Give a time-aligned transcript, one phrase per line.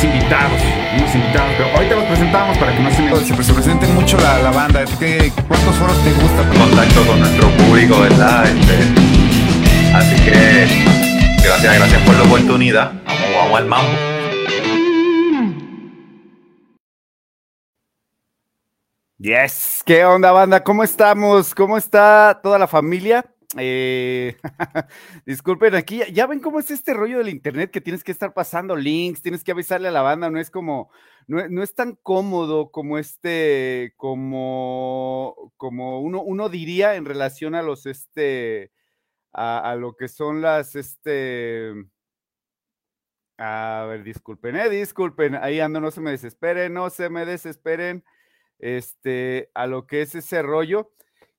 [0.00, 0.62] unos, invitados,
[0.96, 3.44] unos invitados, pero ahorita los presentamos para que no se, me...
[3.44, 4.84] se, presenten mucho la, la banda.
[4.98, 6.48] ¿Qué, ¿Cuántos foros te gusta?
[6.58, 8.46] Contacto con nuestro público, ¿verdad?
[8.46, 10.84] Este, así que
[11.44, 12.92] gracias, gracias por la oportunidad.
[13.04, 13.92] Vamos, vamos al mambo.
[19.18, 20.64] Yes, ¿qué onda banda?
[20.64, 21.54] ¿Cómo estamos?
[21.54, 23.26] ¿Cómo está toda la familia?
[23.58, 24.36] Eh,
[25.26, 28.76] disculpen, aquí ya, ven cómo es este rollo del internet que tienes que estar pasando
[28.76, 30.90] links, tienes que avisarle a la banda, no es como,
[31.26, 37.86] no, es tan cómodo como este, como, como uno, uno diría en relación a los,
[37.86, 38.70] este,
[39.32, 41.72] a, lo que son las, este,
[43.38, 48.04] a ver, disculpen, eh, disculpen, ahí ando, no se me desesperen, no se me desesperen,
[48.60, 50.92] este, a lo que es ese rollo.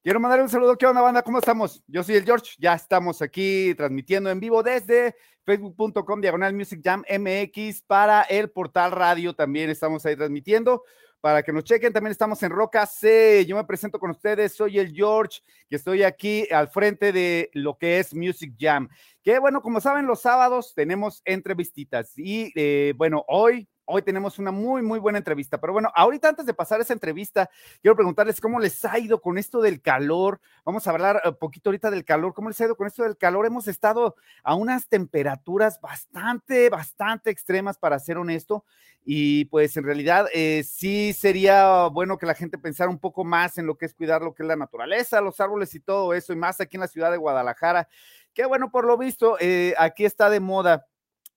[0.03, 0.79] Quiero mandar un saludo.
[0.79, 1.21] ¿Qué onda, banda?
[1.21, 1.83] ¿Cómo estamos?
[1.85, 2.55] Yo soy el George.
[2.57, 8.93] Ya estamos aquí transmitiendo en vivo desde facebook.com diagonal Music Jam MX para el portal
[8.93, 9.35] radio.
[9.35, 10.81] También estamos ahí transmitiendo
[11.19, 11.93] para que nos chequen.
[11.93, 13.45] También estamos en Roca C.
[13.45, 14.55] Yo me presento con ustedes.
[14.55, 18.89] Soy el George, que estoy aquí al frente de lo que es Music Jam.
[19.21, 22.17] Que bueno, como saben, los sábados tenemos entrevistitas.
[22.17, 25.59] Y eh, bueno, hoy Hoy tenemos una muy, muy buena entrevista.
[25.59, 27.49] Pero bueno, ahorita antes de pasar esa entrevista,
[27.81, 30.39] quiero preguntarles cómo les ha ido con esto del calor.
[30.63, 32.33] Vamos a hablar un poquito ahorita del calor.
[32.33, 33.45] ¿Cómo les ha ido con esto del calor?
[33.45, 38.63] Hemos estado a unas temperaturas bastante, bastante extremas, para ser honesto.
[39.03, 43.57] Y pues en realidad eh, sí sería bueno que la gente pensara un poco más
[43.57, 46.31] en lo que es cuidar lo que es la naturaleza, los árboles y todo eso,
[46.31, 47.89] y más aquí en la ciudad de Guadalajara.
[48.33, 50.87] Que bueno, por lo visto, eh, aquí está de moda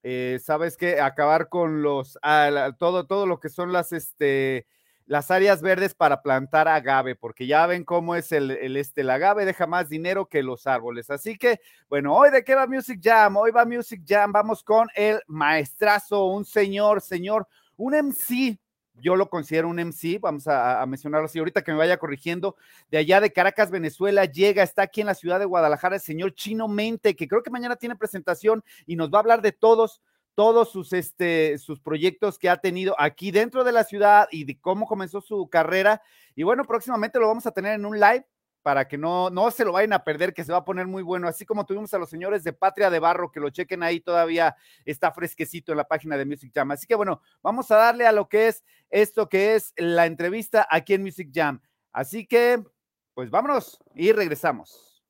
[0.06, 4.66] eh, sabes que acabar con los, ah, todo, todo lo que son las, este,
[5.06, 9.08] las áreas verdes para plantar agave, porque ya ven cómo es el, el, este, el
[9.08, 11.08] agave deja más dinero que los árboles.
[11.08, 11.58] Así que,
[11.88, 16.26] bueno, hoy de qué va Music Jam, hoy va Music Jam, vamos con el maestrazo,
[16.26, 18.58] un señor, señor, un MC,
[19.04, 22.56] yo lo considero un MC, vamos a, mencionarlo así, ahorita que me vaya corrigiendo,
[22.90, 26.34] de allá de Caracas, Venezuela, llega, está aquí en la ciudad de Guadalajara el señor
[26.34, 30.00] Chino Mente, que creo que mañana tiene presentación y nos va a hablar de todos,
[30.34, 34.58] todos sus, este, sus proyectos que ha tenido aquí dentro de la ciudad y de
[34.58, 36.00] cómo comenzó su carrera.
[36.34, 38.26] Y bueno, próximamente lo vamos a tener en un live
[38.64, 41.02] para que no, no se lo vayan a perder, que se va a poner muy
[41.02, 41.28] bueno.
[41.28, 44.56] Así como tuvimos a los señores de Patria de Barro, que lo chequen ahí, todavía
[44.86, 46.70] está fresquecito en la página de Music Jam.
[46.70, 50.66] Así que bueno, vamos a darle a lo que es esto que es la entrevista
[50.70, 51.60] aquí en Music Jam.
[51.92, 52.64] Así que,
[53.12, 55.04] pues vámonos y regresamos.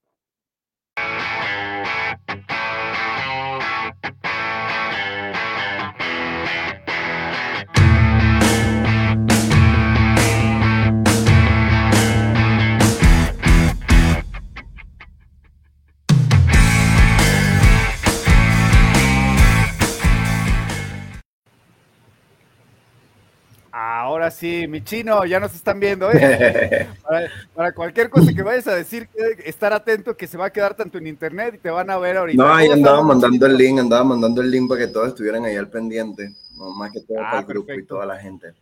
[24.25, 26.11] Ahora sí, mi chino, ya nos están viendo.
[26.11, 26.88] ¿eh?
[27.55, 29.06] Para, cualquier cosa que vayas a decir,
[29.44, 32.17] estar atento que se va a quedar tanto en internet y te van a ver
[32.17, 32.43] ahorita.
[32.43, 35.56] No, ahí andaba mandando el link, andaba mandando el link para que todos estuvieran ahí
[35.56, 38.55] al pendiente, más que todo para el grupo y toda la gente.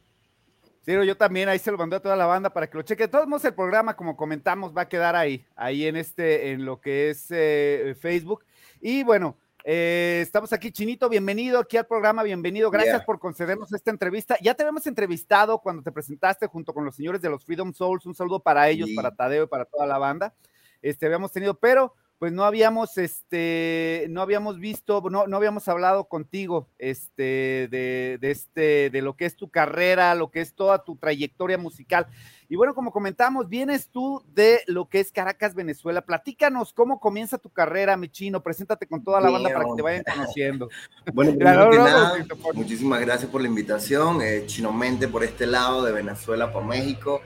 [0.84, 3.04] Sí, yo también ahí se lo mandé a toda la banda para que lo cheque.
[3.04, 6.64] De todos modos, el programa, como comentamos, va a quedar ahí, ahí en este, en
[6.64, 8.42] lo que es eh, Facebook.
[8.80, 12.70] Y bueno, eh, estamos aquí, Chinito, bienvenido aquí al programa, bienvenido.
[12.70, 14.36] Gracias por concedernos esta entrevista.
[14.40, 18.06] Ya te habíamos entrevistado cuando te presentaste junto con los señores de los Freedom Souls.
[18.06, 20.34] Un saludo para ellos, para Tadeo y para toda la banda.
[20.80, 26.04] Este, habíamos tenido, pero pues no habíamos, este, no habíamos visto, no, no habíamos hablado
[26.04, 30.84] contigo, este, de, de, este, de lo que es tu carrera, lo que es toda
[30.84, 32.06] tu trayectoria musical.
[32.48, 36.02] Y bueno, como comentamos, vienes tú de lo que es Caracas, Venezuela.
[36.02, 38.40] Platícanos cómo comienza tu carrera, mi chino.
[38.40, 40.68] Preséntate con toda la banda para que te vayan conociendo.
[41.12, 42.24] Bueno, nada,
[42.54, 44.22] muchísimas gracias por la invitación.
[44.22, 47.20] Eh, chino Mente por este lado, de Venezuela para México.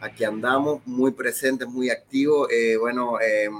[0.00, 2.48] Aquí andamos, muy presentes, muy activos.
[2.50, 3.50] Eh, bueno, eh,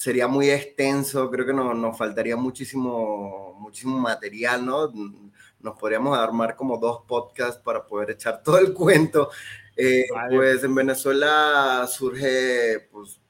[0.00, 4.90] sería muy extenso, creo que nos faltaría muchísimo, muchísimo material, ¿no?
[5.60, 9.28] Nos podríamos armar como dos podcasts para poder echar todo el cuento.
[9.76, 13.20] Eh, pues en Venezuela surge pues,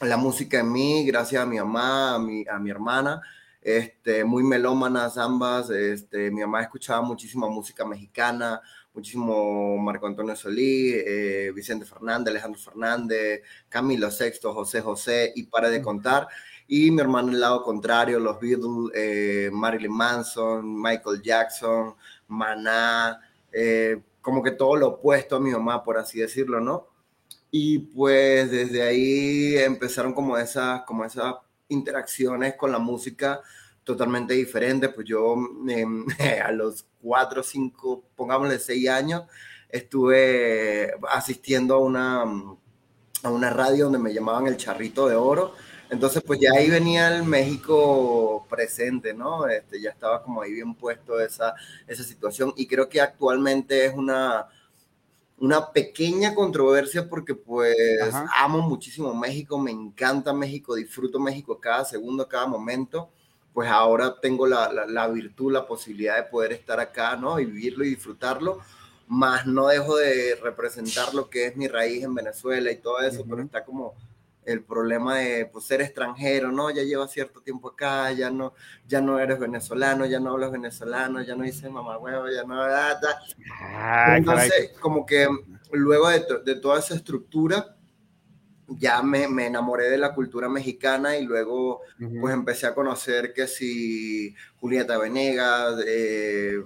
[0.00, 3.22] la música en mí, gracias a mi mamá, a mi, a mi hermana,
[3.62, 5.70] este, muy melómanas ambas.
[5.70, 8.60] Este, mi mamá escuchaba muchísima música mexicana,
[8.96, 15.68] muchísimo Marco Antonio Solí, eh, Vicente Fernández, Alejandro Fernández, Camilo Sexto, José José y para
[15.68, 16.26] de contar.
[16.66, 21.94] Y mi hermano el lado contrario, los Beatles, eh, Marilyn Manson, Michael Jackson,
[22.28, 23.20] Maná,
[23.52, 26.88] eh, como que todo lo opuesto a mi mamá, por así decirlo, ¿no?
[27.50, 31.36] Y pues desde ahí empezaron como esas, como esas
[31.68, 33.40] interacciones con la música
[33.86, 34.92] totalmente diferentes.
[34.92, 35.36] Pues yo
[36.44, 39.22] a los cuatro, cinco, pongámosle seis años,
[39.70, 42.22] estuve asistiendo a una,
[43.22, 45.54] a una radio donde me llamaban el Charrito de Oro.
[45.88, 49.46] Entonces, pues ya ahí venía el México presente, ¿no?
[49.46, 51.54] Este, ya estaba como ahí bien puesto esa,
[51.86, 54.48] esa situación y creo que actualmente es una,
[55.38, 57.76] una pequeña controversia porque pues
[58.36, 63.10] amo muchísimo México, me encanta México, disfruto México cada segundo, cada momento,
[63.56, 67.40] pues ahora tengo la, la, virtud, la posibilidad de poder estar acá, ¿no?
[67.40, 68.58] Y vivirlo y disfrutarlo,
[69.08, 73.24] más no dejo de representar lo que es mi raíz en Venezuela y todo eso,
[73.26, 73.94] pero está como
[74.44, 76.70] el problema de pues, ser extranjero, ¿no?
[76.70, 78.52] Ya lleva cierto tiempo acá, ya no,
[78.86, 82.60] ya no eres venezolano, ya no hablas venezolano, ya no dices mamá huevo, ya no...
[82.62, 85.26] Ah, Entonces, como que
[85.72, 87.75] luego de, de toda esa estructura,
[88.68, 91.82] ya me, me, enamoré de la cultura mexicana y luego
[92.20, 96.62] pues empecé a conocer que si Julieta Venegas, eh,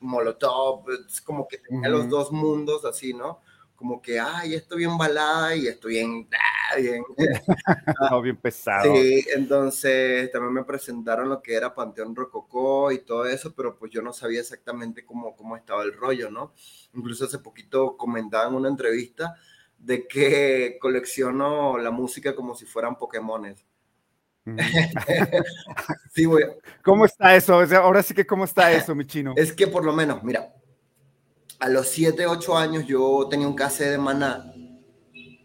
[0.00, 3.40] Molotov, es como que tenía los dos mundos así, ¿no?
[3.76, 7.02] Como que, ay, esto bien balada y esto bien, ah, bien,
[8.22, 8.94] bien pesado.
[8.94, 13.90] Sí, entonces también me presentaron lo que era Panteón Rococó y todo eso, pero pues
[13.90, 16.52] yo no sabía exactamente cómo, cómo estaba el rollo, ¿no?
[16.94, 19.34] Incluso hace poquito comentaba en una entrevista
[19.82, 23.66] de que colecciono la música como si fueran Pokémones.
[26.14, 26.44] sí, güey.
[26.84, 27.54] ¿Cómo está eso?
[27.54, 29.34] ahora sí que, ¿cómo está eso, mi chino?
[29.36, 30.54] Es que por lo menos, mira,
[31.58, 34.52] a los 7, 8 años yo tenía un cassette de maná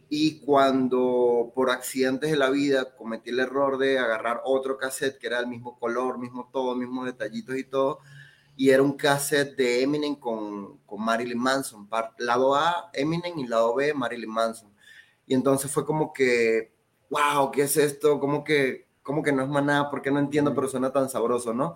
[0.10, 5.28] y cuando por accidentes de la vida cometí el error de agarrar otro cassette que
[5.28, 8.00] era el mismo color, mismo todo, mismos detallitos y todo,
[8.58, 11.88] y era un cassette de Eminem con, con Marilyn Manson,
[12.18, 14.74] lado A Eminem y lado B Marilyn Manson.
[15.28, 16.74] Y entonces fue como que,
[17.12, 18.20] wow, ¿qué es esto?
[18.20, 21.54] Como que, como que no es más nada, porque no entiendo, pero suena tan sabroso,
[21.54, 21.76] ¿no?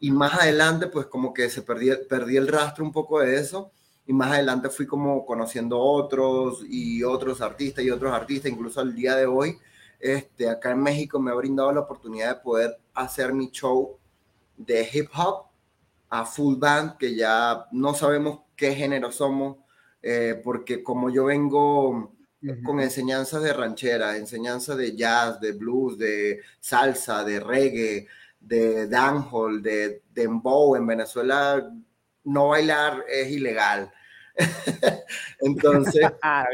[0.00, 3.72] Y más adelante, pues como que se perdí, perdí el rastro un poco de eso.
[4.06, 8.94] Y más adelante fui como conociendo otros y otros artistas y otros artistas, incluso al
[8.94, 9.56] día de hoy,
[9.98, 13.96] este, acá en México me ha brindado la oportunidad de poder hacer mi show
[14.56, 15.51] de hip hop
[16.12, 19.56] a full band, que ya no sabemos qué género somos,
[20.02, 22.12] eh, porque como yo vengo
[22.64, 29.62] con enseñanzas de ranchera, enseñanzas de jazz, de blues, de salsa, de reggae, de dancehall,
[29.62, 31.72] de dembow, en Venezuela
[32.24, 33.90] no bailar es ilegal.
[35.40, 36.44] entonces, ah,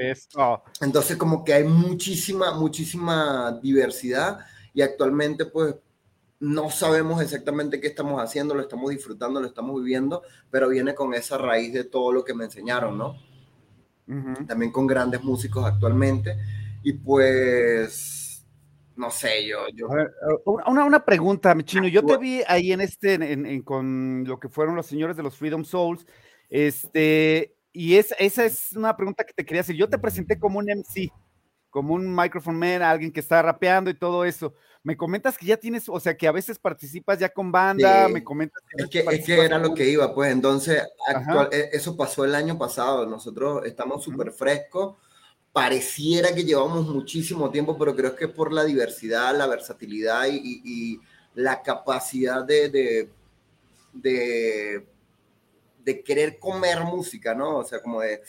[0.80, 4.38] entonces como que hay muchísima, muchísima diversidad
[4.72, 5.74] y actualmente pues
[6.40, 11.14] no sabemos exactamente qué estamos haciendo, lo estamos disfrutando, lo estamos viviendo, pero viene con
[11.14, 13.16] esa raíz de todo lo que me enseñaron, ¿no?
[14.46, 16.36] También con grandes músicos actualmente.
[16.82, 18.46] Y pues,
[18.96, 19.68] no sé, yo...
[19.74, 19.88] yo...
[20.66, 21.88] una, una, pregunta, chino.
[21.88, 25.64] Yo te vi ahí en este, con lo que fueron los señores de los Freedom
[25.64, 26.06] Souls,
[26.48, 29.76] este, y es, esa es una pregunta que te quería hacer.
[29.76, 31.12] Yo te presenté como un MC,
[31.70, 34.54] como un microphone man, alguien que está rapeando y todo eso.
[34.82, 38.24] Me comentas que ya tienes, o sea, que a veces participas ya con banda, me
[38.24, 38.82] comentas que...
[38.82, 40.82] Es que, es que era lo que iba, pues entonces,
[41.50, 44.96] e, eso pasó el año pasado, nosotros estamos súper frescos,
[45.52, 51.00] pareciera que llevamos muchísimo tiempo, pero creo que por la diversidad, la versatilidad y,
[51.34, 53.10] la capacidad de, de,
[53.92, 54.86] de,
[55.84, 57.58] de querer comer música, ¿no?
[57.58, 58.22] O sea, como de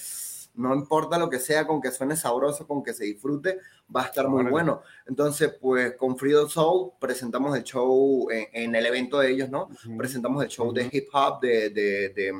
[0.60, 3.60] no importa lo que sea, con que suene sabroso, con que se disfrute,
[3.96, 4.82] va a estar muy bueno.
[5.08, 9.70] Entonces, pues con Freedom Soul presentamos el show en, el evento de ellos, ¿no?
[9.98, 12.34] Presentamos el show de hip hop, de, de,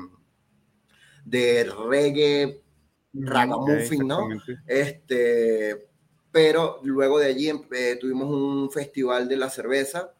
[1.24, 2.62] de, reggae,
[3.14, 4.28] ragamuffin, ¿no?
[4.66, 5.88] Este,
[6.30, 10.12] pero luego de allí eh, tuvimos un festival de la cerveza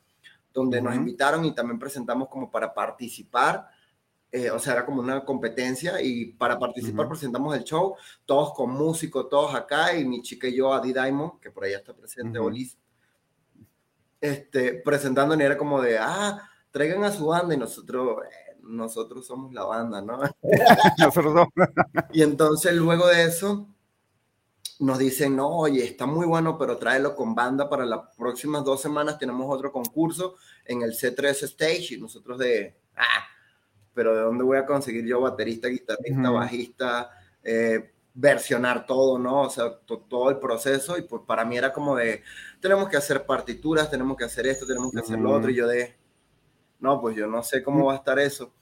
[0.54, 3.68] donde nos invitaron y también presentamos como para participar
[4.32, 8.70] eh, o sea, era como una competencia y para participar presentamos el show, todos con
[8.70, 12.38] músicos, todos acá y mi chica y yo, Adi Diamond, que por allá está presente,
[12.38, 12.50] uh
[14.20, 19.26] este, presentando y era como de, ah, traigan a su banda y nosotros, eh, nosotros
[19.26, 20.20] somos la banda, ¿no?
[22.12, 23.66] y entonces luego de eso
[24.78, 28.80] nos dicen, no, oye, está muy bueno, pero tráelo con banda para las próximas dos
[28.80, 33.29] semanas tenemos otro concurso en el C3 Stage y nosotros de, ah,
[33.94, 37.10] pero ¿de dónde voy a conseguir yo baterista, guitarrista, bajista,
[37.42, 39.42] eh, versionar todo, ¿no?
[39.42, 39.78] O sea,
[40.08, 42.22] todo el proceso y pues para mí era como de,
[42.60, 45.66] tenemos que hacer partituras, tenemos que hacer esto, tenemos que hacer lo otro y yo
[45.66, 45.96] de,
[46.80, 48.52] no, pues yo no sé cómo va a estar eso.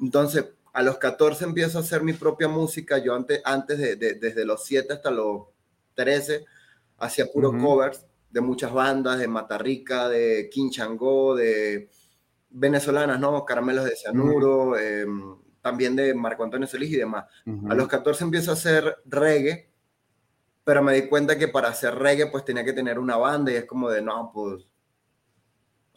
[0.00, 4.44] Entonces, a los 14 empiezo a hacer mi propia música, yo antes, antes de, desde
[4.44, 5.46] los 7 hasta los
[5.94, 6.44] 13,
[6.98, 11.90] hacía puro covers de muchas bandas, de Matarrica, de Quinchango, de
[12.52, 13.44] venezolanas, ¿no?
[13.44, 17.24] Caramelos de Cianuro, em, también de Marco Antonio Solís y demás.
[17.68, 19.70] A los 14 empiezo a hacer reggae,
[20.64, 23.56] pero me di cuenta que para hacer reggae pues tenía que tener una banda y
[23.56, 24.66] es como de, no, pues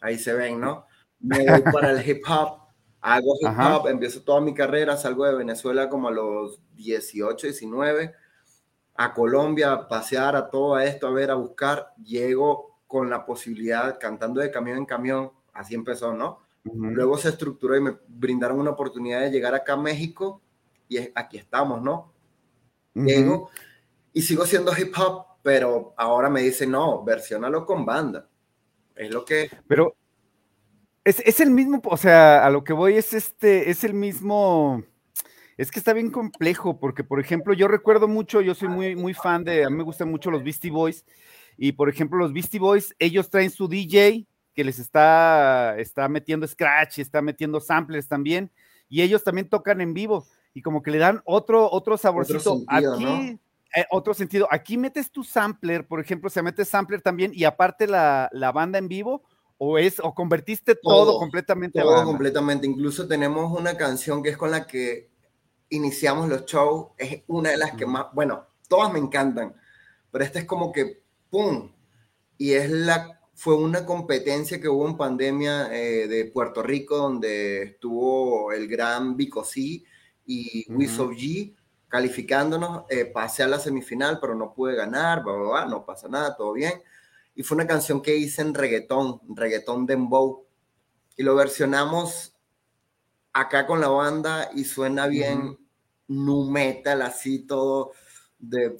[0.00, 0.86] ahí se ven, ¿no?
[1.20, 2.60] Me voy para el hip hop,
[3.00, 8.14] hago hip hop, empiezo toda mi carrera, salgo de Venezuela como a los 18, 19,
[8.94, 13.98] a Colombia, a pasear, a todo esto, a ver, a buscar, llego con la posibilidad,
[13.98, 16.45] cantando de camión en camión, así empezó, ¿no?
[16.74, 20.42] Luego se estructuró y me brindaron una oportunidad de llegar acá a México
[20.88, 22.12] y aquí estamos, ¿no?
[22.94, 23.50] Llego
[24.12, 28.28] y sigo siendo hip hop, pero ahora me dicen, no, versionalo con banda.
[28.94, 29.50] Es lo que...
[29.68, 29.94] Pero
[31.04, 34.82] es, es, el mismo, o sea, a lo que voy es este, es el mismo...
[35.58, 39.14] Es que está bien complejo, porque por ejemplo, yo recuerdo mucho, yo soy muy, muy
[39.14, 41.04] fan de, a mí me gustan mucho los Beastie Boys,
[41.56, 46.48] y por ejemplo, los Beastie Boys, ellos traen su DJ, que les está, está metiendo
[46.48, 48.50] scratch, está metiendo samplers también,
[48.88, 52.62] y ellos también tocan en vivo, y como que le dan otro, otro saborcito.
[52.66, 53.38] Aquí,
[53.76, 57.86] eh, otro sentido, aquí metes tu sampler, por ejemplo, se mete sampler también, y aparte
[57.86, 59.24] la, banda en vivo,
[59.58, 62.66] o es, o convertiste todo, completamente todo completamente.
[62.66, 65.10] Incluso tenemos una canción que es con la que
[65.68, 69.54] iniciamos los shows, es una de las que más, bueno, todas me encantan,
[70.10, 71.72] pero esta es como que, ¡pum!
[72.38, 77.64] Y es la fue una competencia que hubo en pandemia eh, de Puerto Rico, donde
[77.64, 79.84] estuvo el gran Bicosí
[80.24, 81.54] y uh G
[81.86, 82.84] calificándonos.
[82.88, 86.82] Eh, pasé a la semifinal, pero no pude ganar, no pasa nada, todo bien.
[87.34, 90.46] Y fue una canción que hice en reggaetón, reggaetón dembow.
[91.14, 92.34] Y lo versionamos
[93.34, 95.58] acá con la banda y suena bien
[96.08, 97.92] nu metal, así todo
[98.48, 98.76] de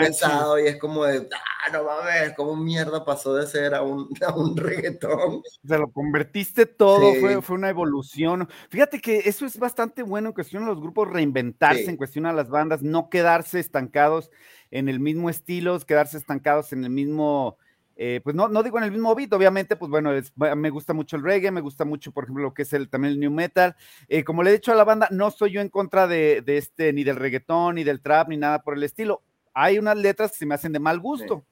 [0.00, 4.08] pesado y es como de, ah, no mames, como mierda pasó de ser a un,
[4.26, 5.42] a un reggaetón.
[5.66, 8.48] Se lo convertiste todo, fue, fue, una evolución.
[8.70, 12.32] Fíjate que eso es bastante bueno en cuestión de los grupos reinventarse, en cuestión a
[12.32, 14.30] las bandas, no quedarse estancados
[14.70, 17.58] en el mismo estilo, quedarse estancados en el mismo
[18.00, 20.12] eh, pues no, no digo en el mismo beat, obviamente, pues bueno,
[20.56, 23.14] me gusta mucho el reggae, me gusta mucho, por ejemplo, lo que es el, también
[23.14, 23.74] el new metal.
[24.06, 26.92] Eh, como le he dicho a la banda, no soy yo en contra de, este,
[26.92, 29.24] ni del reggaetón, ni del trap, ni nada por el estilo.
[29.52, 31.44] Hay unas letras que se me hacen de mal gusto,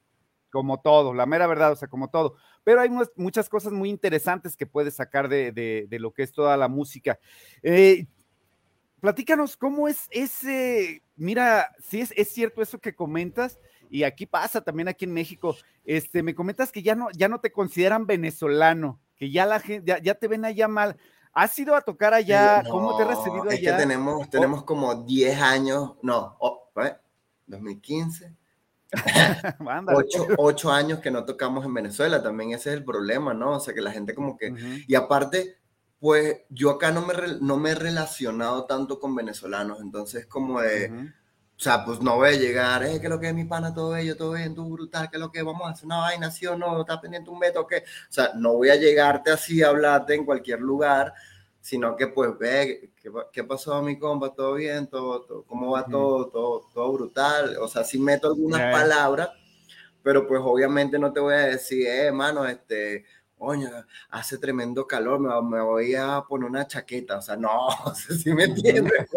[0.52, 2.36] como todo, la mera verdad, o sea, como todo.
[2.62, 6.68] Pero hay muchas cosas muy interesantes que puedes sacar de, lo que es toda la
[6.68, 7.18] música.
[7.64, 8.06] Eh,
[9.00, 11.02] platícanos, ¿cómo es ese?
[11.16, 13.58] Mira, si es, es cierto eso que comentas,
[13.90, 15.56] y aquí pasa también aquí en México.
[15.84, 20.00] Este, me comentas que ya no, ya no te consideran venezolano, que ya la gente,
[20.02, 20.96] ya, te ven allá mal.
[21.32, 22.62] ¿Has ido a tocar allá?
[22.70, 23.54] ¿Cómo te has recibido allá?
[23.54, 26.36] Es que tenemos, tenemos como 10 años, no,
[27.46, 28.34] 2015.
[30.38, 33.52] 8, años que no tocamos en Venezuela, también ese es el problema, ¿no?
[33.52, 34.54] O sea, que la gente como que...
[34.86, 35.56] Y aparte,
[35.98, 41.12] pues yo acá no me, no me he relacionado tanto con venezolanos, entonces como de...
[41.56, 43.96] O sea, pues no voy a llegar, eh, que lo que es mi pana, todo
[43.96, 46.56] ello, todo bien, tú brutal, que lo que vamos a hacer una vaina, sí o
[46.56, 50.14] no, está pendiente un veto, que, o sea, no voy a llegarte así a hablarte
[50.14, 51.14] en cualquier lugar,
[51.66, 54.32] sino que pues ve, ¿qué, qué pasó mi compa?
[54.32, 54.86] ¿Todo bien?
[54.86, 56.70] ¿Todo, cómo va todo, todo?
[56.72, 57.56] Todo brutal.
[57.60, 59.30] O sea, sí meto algunas palabras,
[60.00, 63.04] pero pues obviamente no te voy a decir, eh, hermano, este,
[63.38, 63.68] oye,
[64.10, 69.08] hace tremendo calor, me, voy a poner una chaqueta, o sea, no, si me entiendes.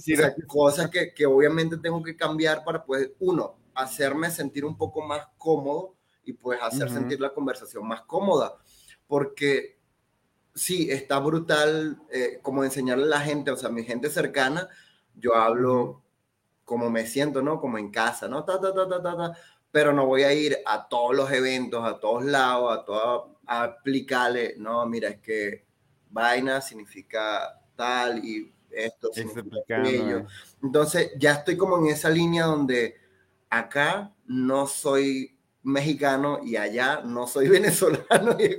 [0.00, 0.14] sí,
[0.46, 5.28] cosas que, que, obviamente tengo que cambiar para, pues, uno, hacerme sentir un poco más
[5.38, 8.56] cómodo y pues hacer sentir la conversación más cómoda,
[9.06, 9.78] porque
[10.54, 14.68] sí, está brutal eh, como enseñarle a la gente, o sea, mi gente cercana,
[15.14, 16.02] yo hablo
[16.64, 17.60] como me siento, ¿no?
[17.60, 18.44] Como en casa, ¿no?
[18.44, 19.36] Ta, ta, ta, ta, ta,
[19.70, 24.54] pero no voy a ir a todos los eventos, a todos lados, a toda aplicarle,
[24.58, 25.64] no, mira, es que
[26.08, 30.18] vaina significa tal y esto significa aquello.
[30.18, 30.26] Eh.
[30.62, 32.96] Entonces ya estoy como en esa línea donde
[33.48, 38.36] acá no soy mexicano y allá no soy venezolano.
[38.38, 38.56] Y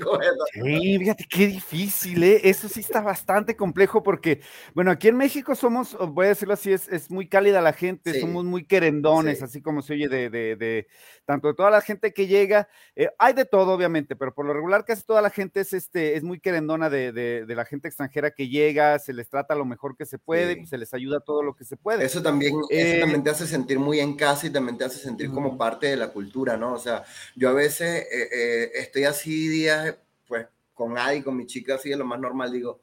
[0.54, 2.42] sí, fíjate qué difícil, ¿eh?
[2.44, 4.42] Eso sí está bastante complejo porque,
[4.74, 8.20] bueno, aquí en México somos, voy a decirlo así, es, es muy cálida la gente,
[8.20, 10.88] somos muy querendones, así como se oye de, de, de,
[11.26, 14.54] tanto de toda la gente que llega, eh, hay de todo, obviamente, pero por lo
[14.54, 18.32] regular casi toda la gente es, este, es muy querendona de, de la gente extranjera
[18.32, 21.56] que llega, se les trata lo mejor que se puede, se les ayuda todo lo
[21.56, 22.06] que se puede.
[22.06, 25.00] Eso también, eso también eh, te hace sentir muy en casa y también te hace
[25.00, 26.74] sentir como parte de la cultura, ¿no?
[26.74, 26.91] O sea,
[27.36, 31.90] yo a veces eh, eh, estoy así días, pues con Adi, con mi chica, así
[31.90, 32.82] de lo más normal, digo,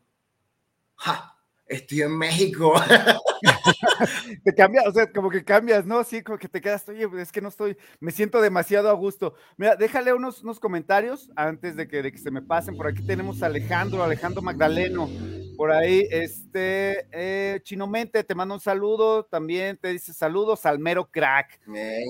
[0.96, 1.34] ¡ja!
[1.68, 2.72] Estoy en México.
[4.44, 6.02] te cambia, o sea, como que cambias, ¿no?
[6.02, 9.34] Sí, como que te quedas, oye, es que no estoy, me siento demasiado a gusto.
[9.58, 12.74] Mira, déjale unos, unos comentarios antes de que, de que se me pasen.
[12.74, 15.10] Por aquí tenemos a Alejandro, Alejandro Magdaleno.
[15.58, 19.24] Por ahí, este, eh, Chinomente, te mando un saludo.
[19.24, 21.60] También te dice saludos, Salmero Crack.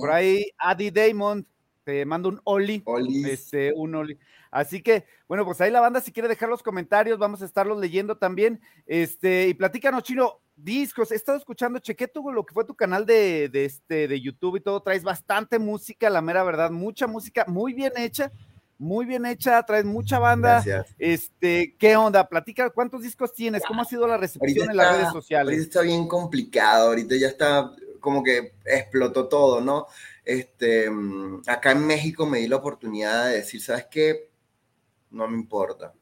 [0.01, 1.45] Por ahí, Adi Damon,
[1.89, 2.85] te mando un Oli.
[3.25, 4.19] Este, un Oli.
[4.51, 7.81] Así que, bueno, pues ahí la banda, si quiere dejar los comentarios, vamos a estarlos
[7.81, 8.61] leyendo también.
[8.87, 11.11] Este, y platícanos, Chino, discos.
[11.13, 14.57] He estado escuchando, chequé tu, lo que fue tu canal de, de, este, de YouTube
[14.57, 14.83] y todo.
[14.83, 18.31] Traes bastante música, la mera verdad, mucha música, muy bien hecha
[18.81, 20.63] muy bien hecha, traes mucha banda.
[21.01, 22.29] Este, ¿qué onda?
[22.29, 23.65] Platica, ¿cuántos discos tienes?
[23.67, 25.55] ¿Cómo ha sido la recepción en las redes sociales?
[25.55, 29.89] Ahorita está bien complicado, ahorita ya está como que explotó todo, ¿no?
[30.29, 34.31] Este, mm, acá en México me di la oportunidad de decir, ¿sabes qué?
[35.11, 35.95] No me importa.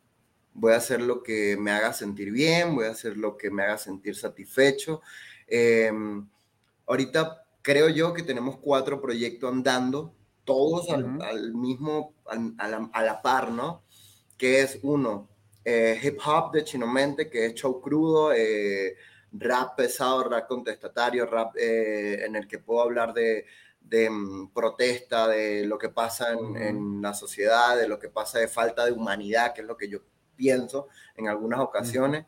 [0.53, 3.63] Voy a hacer lo que me haga sentir bien, voy a hacer lo que me
[3.63, 5.01] haga sentir satisfecho.
[5.47, 6.27] Em,
[6.89, 10.13] ahorita creo yo que tenemos cuatro proyectos andando
[10.45, 13.85] todos al, mismo, a, la, par, ¿no?
[14.37, 15.29] Que es uno,
[15.65, 18.97] eh, hip hop de Chinomente, que es show crudo, eh,
[19.31, 23.47] rap pesado, rap contestatario, rap eh, en el que puedo hablar de,
[23.89, 28.49] de mm, protesta, de lo que pasa en, la sociedad, de lo que pasa de
[28.49, 30.01] falta de humanidad, que es lo que yo
[30.35, 32.27] pienso en algunas ocasiones.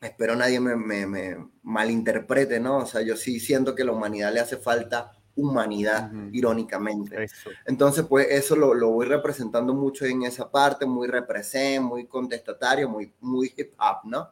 [0.00, 2.78] Espero nadie me, me, me, malinterprete, ¿no?
[2.78, 7.26] O sea, yo sí siento que a la humanidad le hace falta humanidad, irónicamente.
[7.64, 12.88] Entonces, pues eso lo, lo, voy representando mucho en esa parte, muy represent, muy contestatario,
[12.88, 14.30] muy, muy hip hop, ¿no?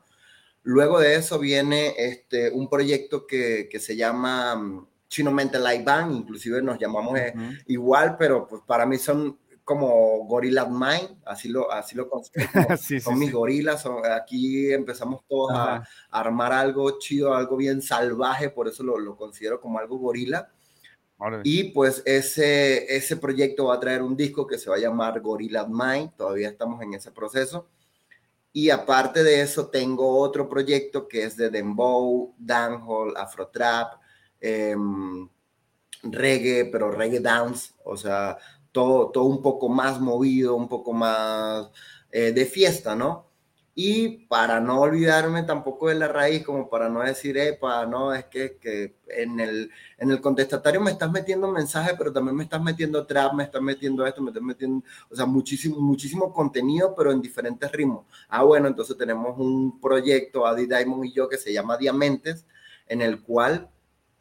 [0.64, 5.85] Luego de eso viene este, un proyecto que, que se llama mm, Chino Mente Live
[5.85, 7.35] Band, inclusive nos llamamos eh,
[7.66, 12.51] igual, pero pues para mí son como Gorilla Mind, así lo, así lo considero.
[13.01, 18.85] son mis gorilas, aquí empezamos todos a, armar algo chido, algo bien salvaje, por eso
[18.85, 20.51] lo, lo considero como algo gorila.
[21.42, 25.21] Y pues ese, ese proyecto va a traer un disco que se va a llamar
[25.21, 27.69] Gorilla Mind, todavía estamos en ese proceso.
[28.53, 33.95] Y aparte de eso, tengo otro proyecto que es de Dembow, Dancehall, Afrotrap,
[34.40, 34.77] eh,
[36.03, 38.38] reggae, pero reggae dance, o sea,
[38.72, 41.70] todo, todo un poco más movido, un poco más
[42.11, 43.27] eh, de fiesta, ¿no?
[43.79, 48.25] Y para no olvidarme tampoco de la raíz, como para no decir, epa, no, es
[48.25, 52.62] que, que en, el, en el contestatario me estás metiendo mensaje, pero también me estás
[52.62, 57.12] metiendo trap, me estás metiendo esto, me estás metiendo, o sea, muchísimo, muchísimo contenido, pero
[57.12, 58.07] en diferentes ritmos.
[58.31, 62.46] Ah, bueno, entonces tenemos un proyecto, Adi Diamond y yo, que se llama Diamantes,
[62.88, 63.68] en el cual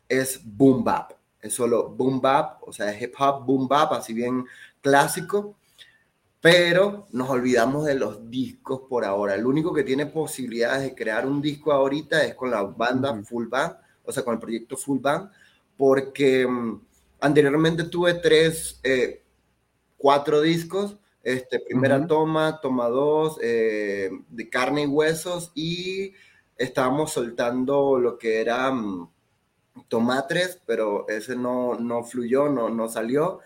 [0.08, 1.14] es boom bap.
[1.42, 4.46] Es solo boom bap, o sea, es hip hop boom bap, así bien
[4.82, 5.56] clásico
[6.46, 9.34] pero nos olvidamos de los discos por ahora.
[9.34, 13.48] El único que tiene posibilidades de crear un disco ahorita es con la banda Full
[13.48, 15.32] Band, o sea, con el proyecto Full Band,
[15.76, 16.82] porque mm,
[17.22, 19.24] anteriormente tuve tres, eh,
[19.98, 26.14] cuatro discos, este, primera toma, toma dos, eh, de carne y huesos, y
[26.56, 29.10] estábamos soltando lo que era um,
[29.88, 33.40] tomatres, pero ese no, no fluyó, no, no salió.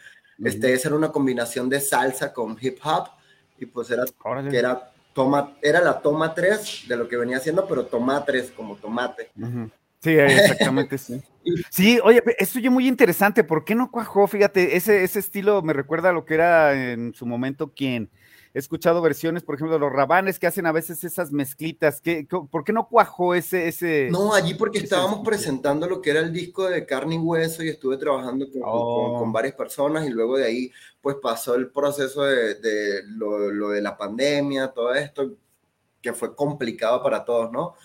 [0.44, 3.10] Este, esa era una combinación de salsa con hip hop
[3.58, 4.06] y pues era,
[4.50, 8.54] que era, toma, era la toma 3 de lo que venía haciendo, pero toma 3
[8.56, 9.32] como tomate.
[10.02, 11.22] Sí, exactamente, sí.
[11.72, 13.44] Sí, oye, esto es muy interesante.
[13.44, 14.28] ¿Por qué no cuajó?
[14.28, 18.12] Fíjate, ese, ese estilo me recuerda a lo que era en su momento quien
[18.54, 22.02] he escuchado versiones, por ejemplo, de los rabanes que hacen a veces esas mezclitas.
[22.02, 24.10] ¿Qué, ¿Por qué no cuajó ese, ese?
[24.12, 27.70] No, allí porque estábamos presentando lo que era el disco de carne y hueso y
[27.70, 29.32] estuve trabajando con, con, oh.
[29.32, 33.82] varias personas y luego de ahí pues pasó el proceso de, de lo, lo, de
[33.82, 35.32] la pandemia, todo esto,
[36.02, 37.76] que fue complicado para todos, ¿no?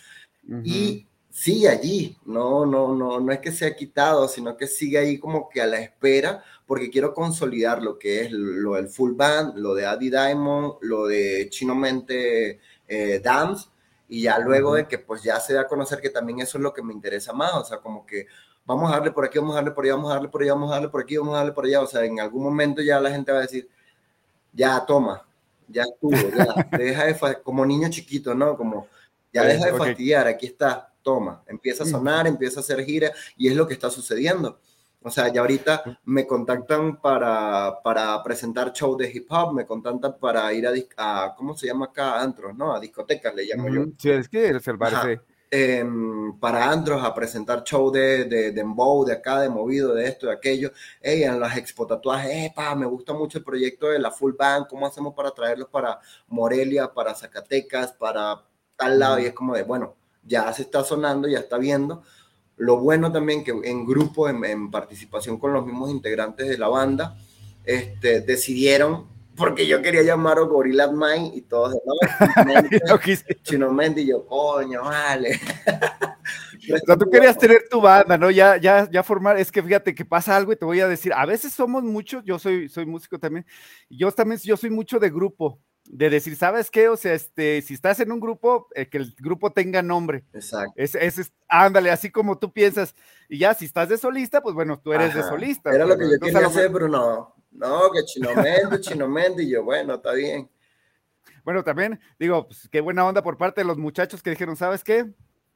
[0.62, 4.98] Y sigue allí, no, no, no, no es que se ha quitado, sino que sigue
[4.98, 9.14] ahí como que a la espera, porque quiero consolidar lo que es lo del full
[9.14, 13.68] band, lo de Adi Diamond, lo de Chino Mente eh, Dance,
[14.08, 16.62] y ya luego de que pues ya se da a conocer que también eso es
[16.62, 18.26] lo que me interesa más, o sea, como que
[18.64, 20.52] vamos a darle por aquí, vamos a darle por allá, vamos a darle por allá,
[20.52, 21.80] vamos a darle por aquí, vamos a darle por allá.
[21.82, 23.68] O sea, en algún momento ya la gente va a decir,
[24.52, 25.26] ya toma,
[25.68, 28.56] ya estuvo, ya, deja de, como niño chiquito, ¿no?
[28.56, 28.88] Como,
[29.32, 33.48] ya deja de fastidiar, aquí está, toma, empieza a sonar, empieza a hacer gira y
[33.48, 34.60] es lo que está sucediendo.
[35.04, 40.16] O sea, ya ahorita me contactan para, para presentar show de hip hop, me contactan
[40.18, 42.20] para ir a, ¿cómo se llama acá?
[42.22, 42.74] Antros, ¿no?
[42.74, 43.84] A discotecas le llamo yo.
[43.98, 44.60] Sí, es que el
[45.56, 45.84] eh,
[46.40, 48.64] para Andros a presentar show de, de, de
[49.06, 50.72] de acá, de movido, de esto, de aquello.
[51.00, 54.66] Ey, en las expo tatuajes, pa, me gusta mucho el proyecto de la Full Band,
[54.68, 58.42] ¿cómo hacemos para traerlos para Morelia, para Zacatecas, para
[58.74, 59.20] tal lado?
[59.20, 62.02] Y es como de, bueno, ya se está sonando, ya está viendo.
[62.56, 66.68] Lo bueno también que en grupo, en, en participación con los mismos integrantes de la
[66.68, 67.16] banda,
[67.64, 72.98] este, decidieron porque yo quería llamar a Gorilla Mind y todos no,
[73.42, 75.40] Chino Mendy y yo, coño, vale.
[76.72, 78.30] o sea, tú querías tener tu banda, ¿no?
[78.30, 81.12] Ya, ya, ya formar, es que fíjate que pasa algo y te voy a decir,
[81.12, 83.44] a veces somos muchos, yo soy, soy músico también,
[83.90, 86.88] yo también, yo soy mucho de grupo, de decir, ¿sabes qué?
[86.88, 90.24] O sea, este, si estás en un grupo, eh, que el grupo tenga nombre.
[90.32, 90.72] Exacto.
[90.76, 92.94] Es, es, ándale, así como tú piensas.
[93.28, 95.74] Y ya, si estás de solista, pues bueno, tú eres de solista.
[95.74, 97.34] Era lo que yo quería hacer, pero no.
[97.50, 100.50] No, que Chinomendi, Chinomendi, y yo, bueno, está bien.
[101.44, 104.82] Bueno, también digo, pues, qué buena onda por parte de los muchachos que dijeron, ¿sabes
[104.82, 105.06] qué?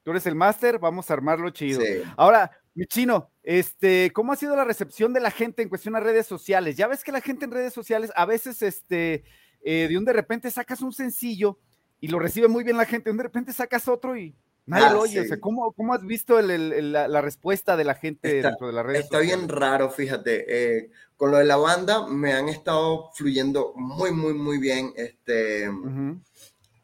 [0.03, 1.81] Tú eres el máster, vamos a armarlo chido.
[2.17, 6.01] Ahora, mi chino, este, ¿cómo ha sido la recepción de la gente en cuestión a
[6.01, 6.77] redes sociales?
[6.77, 9.25] Ya ves que la gente en redes sociales a veces, este,
[9.63, 11.59] eh, de un de repente sacas un sencillo
[12.01, 14.35] y lo recibe muy bien la gente, de un de repente sacas otro y
[14.69, 17.95] Nadie ah, lo oye, o sea, ¿cómo, ¿cómo, has visto el, la, respuesta de la
[17.95, 20.45] gente dentro de las redes Está bien raro, fíjate.
[20.47, 24.93] Eh, con lo de la banda me han estado fluyendo muy, muy, muy bien.
[24.95, 25.71] Este,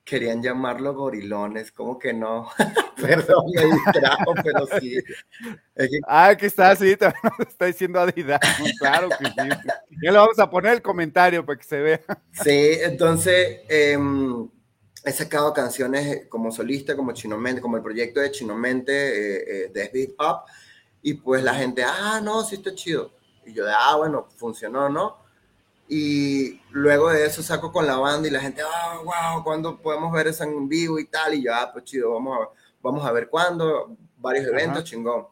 [0.05, 2.51] Querían llamarlo gorilones, como que no.
[3.01, 4.99] Perdón, me distrajo, pero sí.
[6.07, 6.91] Ah, que está así,
[7.49, 8.41] está diciendo Adidas.
[8.79, 9.49] Claro que sí.
[10.03, 12.01] Ya le vamos a poner el comentario para que se vea.
[12.33, 13.61] Sí, entonces...
[13.69, 13.99] Eh,
[15.05, 19.91] he sacado canciones como solista, como Chinomente, como el proyecto de Chinomente eh, eh, de
[19.93, 20.45] Hip Hop,
[21.03, 23.13] y pues la gente, ah, no, sí está chido.
[23.45, 25.24] Y yo, ah, bueno, funcionó, ¿no?
[25.89, 30.13] Y luego de eso saco con la banda y la gente, ah, wow, ¿cuándo podemos
[30.13, 31.35] ver eso en vivo y tal?
[31.35, 32.49] Y yo, ah, pues chido, vamos a,
[32.83, 35.27] vamos a ver cuándo, varios eventos, chingón.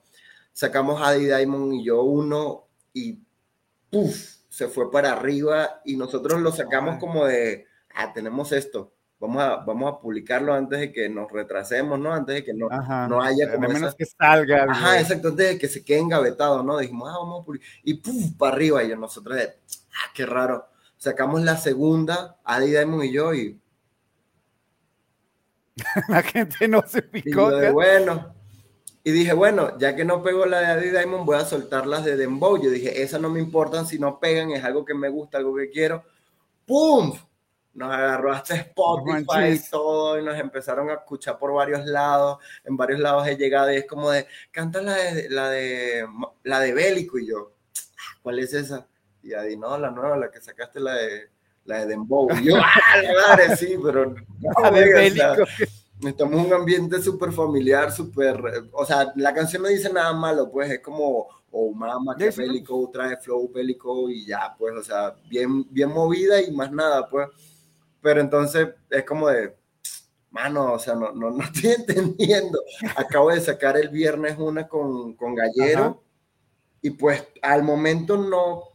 [0.53, 3.19] Sacamos a D Diamond y yo uno y
[3.91, 9.41] puff, se fue para arriba y nosotros lo sacamos como de, ah, tenemos esto vamos
[9.41, 12.13] a, vamos a publicarlo antes de que nos retrasemos, ¿no?
[12.13, 12.69] Antes de que no,
[13.09, 14.67] no haya como menos que salga.
[14.69, 16.77] Ajá, exacto, antes de que se quede engavetado, ¿no?
[16.79, 17.69] Dijimos, ah, vamos a publicar.
[17.85, 18.37] Y ¡pum!
[18.37, 18.83] para arriba.
[18.83, 19.39] Y nosotros,
[19.95, 20.69] ah, qué raro.
[20.97, 23.61] Sacamos la segunda, Adi Diamond y yo, y.
[26.09, 27.63] la gente no se picó.
[27.63, 28.35] Y bueno.
[29.05, 32.05] Y dije, bueno, ya que no pego la de Adi Diamond, voy a soltar las
[32.05, 32.63] de Dembow.
[32.63, 35.57] Yo dije, esas no me importan si no pegan, es algo que me gusta, algo
[35.57, 36.05] que quiero.
[36.67, 37.13] ¡Pum!
[37.75, 42.77] nos agarró hasta Spotify y todo, y nos empezaron a escuchar por varios lados, en
[42.77, 46.07] varios lados he llegado y es como de, canta la de, la de,
[46.43, 48.87] la de Bélico, y yo, ah, ¿cuál es esa?
[49.23, 51.31] Y Adi, no, la nueva, la que sacaste, la de,
[51.65, 54.15] la de Dembow, y yo, ah, la madre, sí, pero,
[54.63, 55.45] la de Bélico.
[56.07, 60.51] estamos en un ambiente súper familiar, súper, o sea, la canción no dice nada malo,
[60.51, 64.83] pues es como, o oh, mama que Bélico trae flow Bélico y ya, pues, o
[64.83, 67.29] sea, bien, bien movida y más nada, pues
[68.03, 69.57] pero entonces es como de,
[70.31, 72.61] mano, o sea, no, no, no estoy entendiendo.
[72.97, 76.03] Acabo de sacar el viernes una con, con Gallero
[76.83, 78.72] y pues al momento no...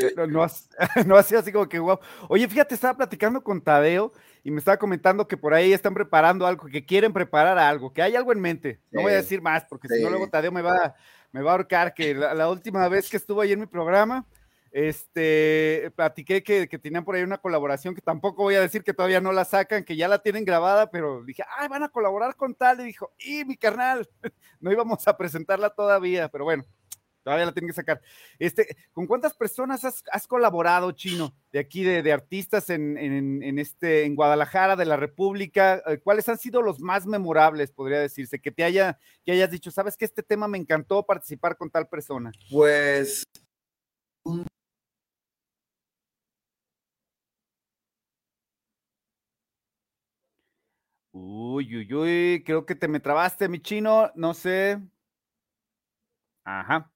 [0.28, 0.46] No,
[1.06, 1.98] no, hacía así como que wow.
[2.28, 6.46] Oye, fíjate, estaba platicando con Tadeo y me estaba comentando que por ahí están preparando
[6.46, 8.80] algo, que quieren preparar algo, que hay algo en mente.
[8.90, 10.94] No voy a decir más porque si no luego Tadeo me va,
[11.32, 14.26] me va a ahorcar, que la, la, última vez que estuvo ahí en mi programa,
[14.72, 18.94] este, platiqué que, que, tenían por ahí una colaboración que tampoco voy a decir que
[18.94, 22.36] todavía no la sacan, que ya la tienen grabada, pero dije, ay, van a colaborar
[22.36, 22.80] con tal.
[22.80, 24.08] Y dijo, y mi carnal,
[24.60, 26.64] no íbamos a presentarla todavía, pero bueno,
[27.22, 28.00] todavía la tienen que sacar.
[28.38, 33.42] Este, ¿Con cuántas personas has, has colaborado, Chino, de aquí, de, de artistas en, en,
[33.42, 35.82] en, este, en Guadalajara, de la República?
[35.86, 38.40] Eh, ¿Cuáles han sido los más memorables, podría decirse?
[38.40, 41.88] Que te haya, que hayas dicho, sabes que este tema me encantó participar con tal
[41.88, 42.32] persona.
[42.50, 43.24] Pues
[51.12, 54.80] Uy, uy, uy, creo que te me trabaste, mi chino, no sé.
[56.44, 56.90] Ajá.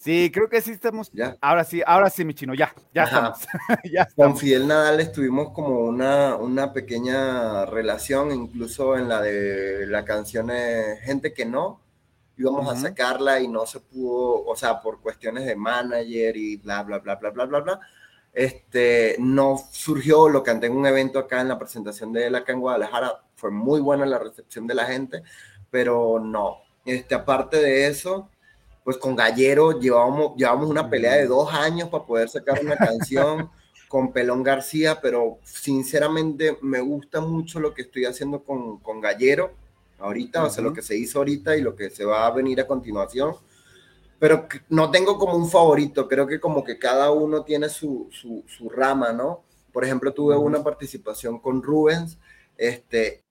[0.00, 1.10] Sí, creo que sí estamos.
[1.12, 1.36] Ya.
[1.42, 3.38] Ahora sí, ahora sí, mi chino, ya, ya estamos.
[3.92, 10.06] ya Con Fidel Nadal estuvimos como una, una pequeña relación, incluso en la de la
[10.06, 10.50] canción
[11.02, 11.82] Gente que no.
[12.38, 16.82] íbamos a sacarla y no se pudo, o sea, por cuestiones de manager y bla,
[16.82, 17.80] bla, bla, bla, bla, bla, bla.
[18.32, 22.52] Este, no surgió, lo canté en un evento acá en la presentación de él acá
[22.52, 25.22] en Guadalajara, fue muy buena la recepción de la gente,
[25.68, 26.62] pero no.
[26.86, 28.30] Este, aparte de eso,
[28.84, 33.50] pues con Gallero llevábamos, llevamos una pelea de dos años para poder sacar una canción
[33.88, 39.52] con Pelón García, pero sinceramente me gusta mucho lo que estoy haciendo con, con Gallero
[39.98, 42.60] ahorita, o sea, lo que se hizo ahorita y lo que se va a venir
[42.60, 43.34] a continuación.
[44.18, 48.44] Pero no tengo como un favorito, creo que como que cada uno tiene su, su,
[48.46, 49.42] su rama, ¿no?
[49.72, 52.18] Por ejemplo, tuve una participación con Rubens,
[52.56, 53.22] este...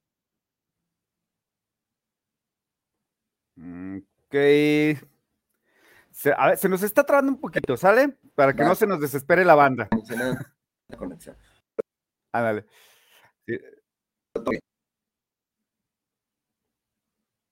[3.58, 4.36] Ok.
[6.20, 8.18] Se, a ver, se nos está trabando un poquito, ¿sale?
[8.36, 9.88] Para que no se nos desespere la banda.
[10.90, 11.38] La conexión.
[12.34, 12.66] Ándale.
[13.48, 13.58] Sí.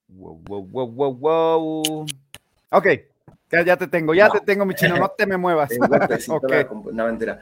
[0.09, 2.05] Wow, wow, wow, wow, wow.
[2.71, 2.87] Ok,
[3.65, 5.71] ya, te tengo, ya te tengo, mi chino, no te me muevas.
[6.29, 6.65] okay.
[6.91, 7.39] No, mentira.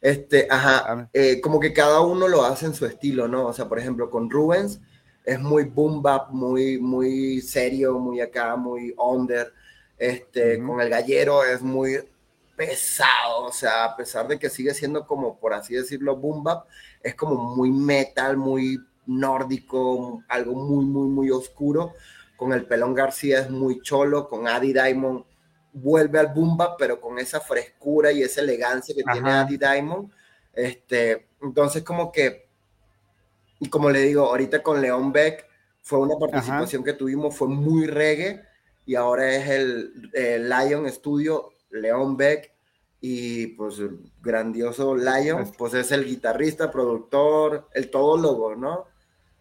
[0.00, 3.46] Este, ajá, eh, como que cada uno lo hace en su estilo, ¿no?
[3.46, 4.80] O sea, por ejemplo, con Rubens
[5.24, 9.52] es muy boom bap, muy, muy serio, muy acá, muy under.
[9.98, 11.98] Este, con el gallero es muy
[12.56, 16.66] pesado, o sea, a pesar de que sigue siendo como, por así decirlo, boom bap,
[17.02, 21.94] es como muy metal, muy nórdico, algo muy, muy, muy oscuro.
[22.36, 25.24] Con el Pelón García es muy cholo, con Adi Diamond
[25.72, 30.10] vuelve al boom bap, pero con esa frescura y esa elegancia que tiene Adi Diamond.
[30.52, 32.48] Este, entonces como que,
[33.60, 35.46] y como le digo, ahorita con León Beck
[35.82, 38.42] fue una participación que tuvimos, fue muy reggae,
[38.88, 42.50] y ahora es el, Lion Studio, León Beck,
[43.02, 48.86] y pues el grandioso Lion, pues es el guitarrista, productor, el todólogo, ¿no?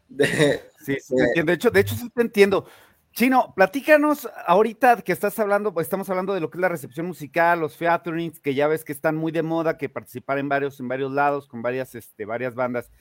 [0.10, 2.66] De, sí, sí de, hecho, de hecho sí te entiendo.
[3.14, 7.06] Chino, platícanos ahorita que estás hablando, pues estamos hablando de lo que es la recepción
[7.06, 10.78] musical, los featurings, que ya ves que están muy de moda, que participar en varios,
[10.82, 12.92] en varios lados, con varias, este, varias bandas.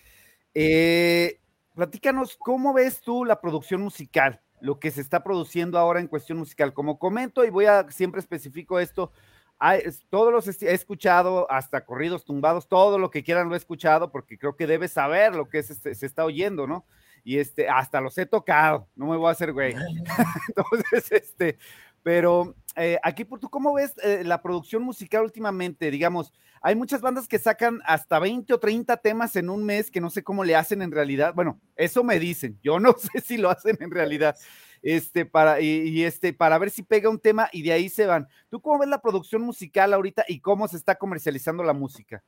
[0.55, 1.41] Eh,
[1.75, 4.41] platícanos, ¿cómo ves tú la producción musical?
[4.61, 6.73] Lo que se está produciendo ahora en cuestión musical.
[6.73, 9.13] Como comento, y voy a siempre especifico esto,
[9.59, 14.11] hay, todos los he escuchado, hasta corridos tumbados, todo lo que quieran lo he escuchado,
[14.11, 16.85] porque creo que debes saber lo que este, se está oyendo, ¿no?
[17.25, 19.75] Y este, hasta los he tocado, no me voy a hacer güey.
[20.49, 21.59] Entonces, este,
[22.03, 25.91] pero eh, aquí, ¿tú cómo ves eh, la producción musical últimamente?
[25.91, 30.01] Digamos, hay muchas bandas que sacan hasta 20 o 30 temas en un mes que
[30.01, 31.33] no sé cómo le hacen en realidad.
[31.35, 34.37] Bueno, eso me dicen, yo no sé si lo hacen en realidad.
[34.83, 38.29] Este, para, y, este, para ver si pega un tema y de ahí se van.
[38.51, 42.23] ¿Tú cómo ves la producción musical ahorita y cómo se está comercializando la música?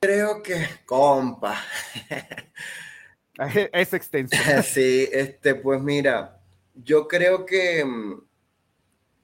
[0.00, 1.60] Creo que, compa.
[3.72, 4.36] es extenso.
[4.64, 6.40] Sí, este, pues mira,
[6.74, 8.22] yo creo que mm,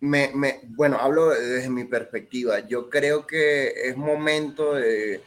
[0.00, 2.60] me, me, bueno, hablo desde mi perspectiva.
[2.60, 5.22] Yo creo que es momento de,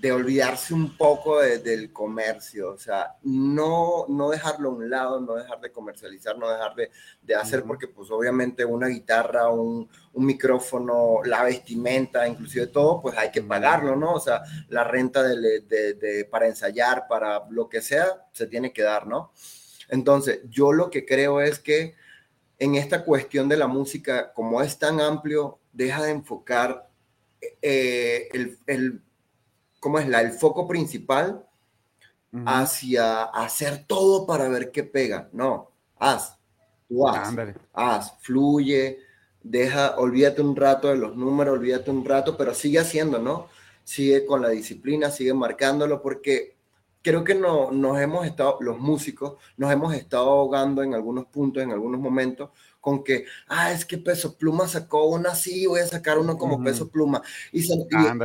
[0.00, 5.34] de olvidarse un poco del comercio, o sea, no, no dejarlo a un lado, no
[5.34, 6.90] dejar de comercializar, no dejar de,
[7.22, 13.16] de hacer, porque pues obviamente una guitarra, un, un, micrófono, la vestimenta, inclusive todo, pues
[13.16, 14.14] hay que pagarlo, ¿no?
[14.14, 18.82] O sea, la renta de, de, para ensayar, para lo que sea, se tiene que
[18.82, 19.32] dar, ¿no?
[19.88, 21.94] Entonces, yo lo que creo es que
[22.58, 26.88] en esta cuestión de la música, como es tan amplio, deja de enfocar
[27.60, 29.02] eh, el, el,
[29.80, 30.08] ¿cómo es?
[30.08, 31.42] La, el foco principal
[32.44, 35.30] hacia hacer todo para ver qué pega.
[35.32, 36.36] No, haz,
[36.86, 37.34] tú haz,
[37.72, 38.98] haz, fluye,
[39.42, 43.48] deja, olvídate un rato de los números, olvídate un rato, pero sigue haciendo, ¿no?
[43.84, 46.55] Sigue con la disciplina, sigue marcándolo, porque
[47.06, 51.62] creo que no, nos hemos estado, los músicos, nos hemos estado ahogando en algunos puntos,
[51.62, 55.86] en algunos momentos, con que, ah, es que Peso Pluma sacó una así, voy a
[55.86, 57.22] sacar uno como Peso Pluma.
[57.52, 57.64] Y,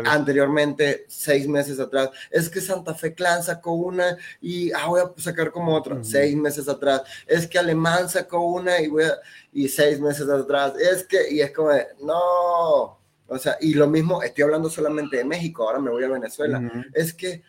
[0.05, 5.21] anteriormente, seis meses atrás, es que Santa Fe Clan sacó una y, ah, voy a
[5.21, 6.03] sacar como otra.
[6.03, 9.13] Seis meses atrás, es que Alemán sacó una y voy a,
[9.53, 11.69] y seis meses atrás, es que, y es como,
[12.01, 12.99] no.
[13.27, 16.61] O sea, y lo mismo, estoy hablando solamente de México, ahora me voy a Venezuela.
[16.93, 17.43] Es que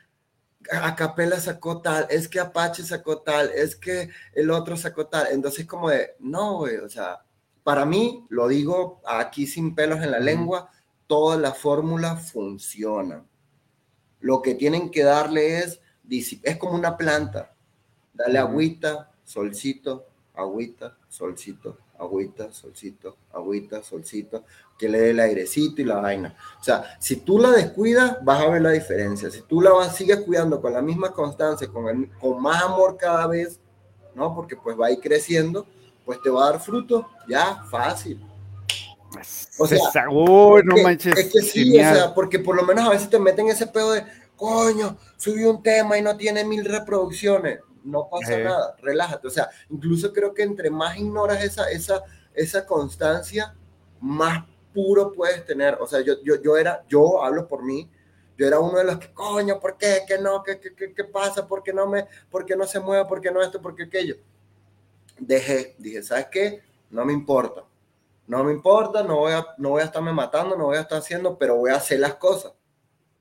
[0.70, 5.28] Acapela sacó tal, es que Apache sacó tal, es que el otro sacó tal.
[5.30, 7.24] Entonces, como de, no, güey, o sea,
[7.62, 10.70] para mí, lo digo aquí sin pelos en la lengua,
[11.06, 13.24] toda la fórmula funciona.
[14.20, 17.54] Lo que tienen que darle es, es como una planta,
[18.14, 24.44] dale agüita, solcito, agüita, solcito, agüita, solcito, agüita, solcito,
[24.78, 26.36] que le dé el airecito y la vaina.
[26.60, 29.30] O sea, si tú la descuidas, vas a ver la diferencia.
[29.30, 32.96] Si tú la vas, sigues cuidando con la misma constancia, con, el, con más amor
[32.96, 33.60] cada vez,
[34.14, 34.34] ¿no?
[34.34, 35.66] Porque pues va a ir creciendo,
[36.04, 38.20] pues te va a dar fruto, ya, fácil.
[39.58, 41.16] O sea, no manches.
[41.16, 43.92] Es que sí, o sea, porque por lo menos a veces te meten ese pedo
[43.92, 44.04] de,
[44.36, 47.60] coño, subí un tema y no tiene mil reproducciones.
[47.84, 49.26] No pasa nada, relájate.
[49.26, 52.02] O sea, incluso creo que entre más ignoras esa, esa,
[52.34, 53.54] esa constancia,
[54.00, 55.76] más puro puedes tener.
[55.80, 57.90] O sea, yo, yo, yo era, yo hablo por mí,
[58.36, 60.02] yo era uno de los que, coño, ¿por qué?
[60.06, 60.42] ¿Qué no?
[60.42, 61.46] ¿Qué, qué, qué pasa?
[61.46, 63.04] ¿Por qué no me, por qué no se mueve?
[63.06, 63.60] ¿Por qué no esto?
[63.60, 64.16] ¿Por qué aquello?
[65.18, 66.62] Dejé, dije, ¿sabes qué?
[66.90, 67.64] No me importa.
[68.26, 70.98] No me importa, no voy a, no voy a estarme matando, no voy a estar
[70.98, 72.52] haciendo, pero voy a hacer las cosas.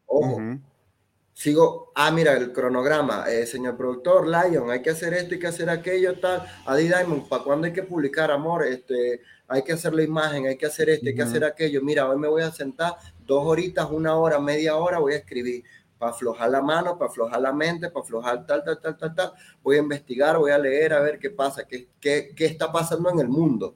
[0.06, 0.39] Ojo.
[1.41, 5.47] Sigo, ah, mira, el cronograma, eh, señor productor, Lion, hay que hacer esto, hay que
[5.47, 6.45] hacer aquello, tal.
[6.67, 8.63] Adi Diamond, ¿para cuándo hay que publicar, amor?
[8.63, 11.82] Este, hay que hacer la imagen, hay que hacer esto, hay que hacer aquello.
[11.82, 12.93] Mira, hoy me voy a sentar
[13.25, 15.63] dos horitas, una hora, media hora, voy a escribir
[15.97, 19.34] para aflojar la mano, para aflojar la mente, para aflojar tal, tal, tal, tal, tal.
[19.63, 23.10] Voy a investigar, voy a leer, a ver qué pasa, qué, qué, qué está pasando
[23.10, 23.75] en el mundo.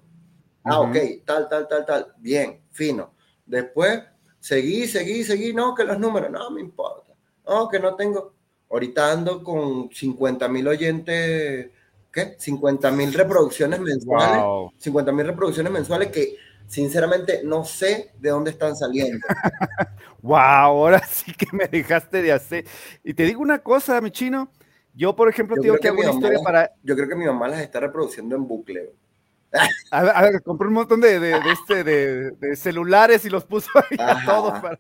[0.63, 2.13] Ah, ok, tal, tal, tal, tal.
[2.19, 3.15] Bien, fino.
[3.43, 4.04] Después,
[4.39, 5.51] seguí, seguí, seguí.
[5.51, 7.04] No, que los números, no me importa.
[7.47, 8.34] No, que no tengo.
[8.69, 11.69] Ahorita ando con 50 mil oyentes,
[12.12, 12.36] ¿qué?
[12.38, 14.71] 50 mil reproducciones mensuales.
[14.79, 16.36] 50 mil reproducciones mensuales que
[16.67, 19.25] sinceramente no sé de dónde están saliendo.
[20.21, 22.65] wow, ahora sí que me dejaste de hacer.
[23.03, 24.49] Y te digo una cosa, mi chino.
[24.93, 26.71] Yo, por ejemplo, tengo que, hacer una historia para.
[26.81, 28.93] Yo creo que mi mamá las está reproduciendo en bucle.
[29.91, 34.25] A ver, compré un montón de, de, este, de, celulares y los puso ahí a
[34.25, 34.60] todos.
[34.60, 34.79] Para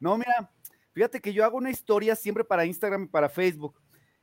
[0.00, 0.50] No, mira,
[0.98, 3.80] fíjate que yo hago una historia siempre para Instagram y para Facebook.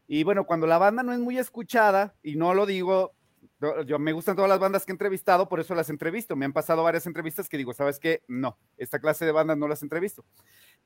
[0.10, 3.14] Y bueno, cuando la banda no es muy escuchada, y no lo digo,
[3.88, 6.36] yo me gustan todas las bandas que he entrevistado, por eso las entrevisto.
[6.36, 8.24] Me han pasado varias entrevistas que digo, ¿sabes qué?
[8.28, 10.26] No, esta clase de bandas no las entrevisto.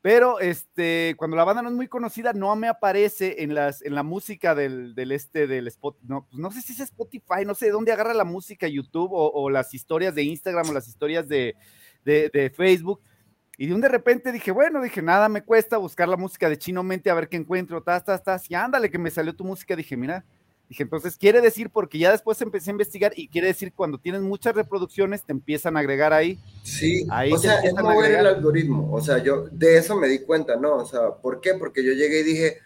[0.00, 3.96] Pero este, cuando la banda no es muy conocida, no me aparece en, las, en
[3.96, 7.56] la música del, del este, del spot, no, pues no sé si es Spotify, no
[7.56, 11.26] sé de dónde agarra la música YouTube o, las historias de Instagram o las historias
[11.26, 11.56] de,
[12.04, 13.00] de, Facebook.
[13.60, 16.56] Y de un de repente dije, bueno, dije, nada me cuesta buscar la música de
[16.56, 19.44] Chino Mente a ver qué encuentro, tas, tas, tas, y ándale que me salió tu
[19.44, 20.24] música, dije, mira,
[20.66, 24.22] Dije, entonces quiere decir, porque ya después empecé a investigar y quiere decir cuando tienes
[24.22, 26.38] muchas reproducciones te empiezan a agregar ahí.
[26.62, 28.88] Sí, o sea, es mover el algoritmo.
[28.94, 30.76] O sea, yo de eso me di cuenta, ¿no?
[30.76, 31.54] O sea, ¿por qué?
[31.54, 32.58] Porque yo llegué y dije,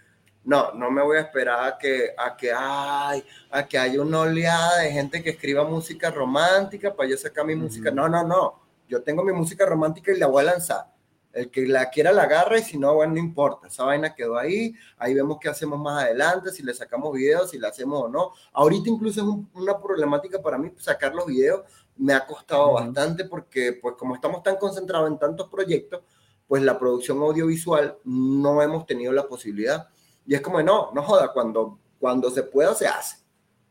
[0.45, 4.21] no, no me voy a esperar a que, a que, ay, a que haya una
[4.21, 7.91] oleada de gente que escriba música romántica para yo sacar mi música.
[7.91, 8.64] No, no, no.
[8.95, 10.87] Yo tengo mi música romántica y la voy a lanzar.
[11.33, 13.67] El que la quiera la agarra y si no, bueno, no importa.
[13.67, 14.73] Esa vaina quedó ahí.
[14.99, 18.31] Ahí vemos qué hacemos más adelante, si le sacamos videos, si la hacemos o no.
[18.53, 21.63] Ahorita incluso es una problemática para mí sacar los videos.
[21.97, 26.03] Me ha costado bastante porque, pues, como estamos tan concentrados en tantos proyectos,
[26.47, 29.89] pues la producción audiovisual no hemos tenido la posibilidad.
[30.25, 33.25] Y es como, no, no joda, cuando, cuando se pueda, se hace.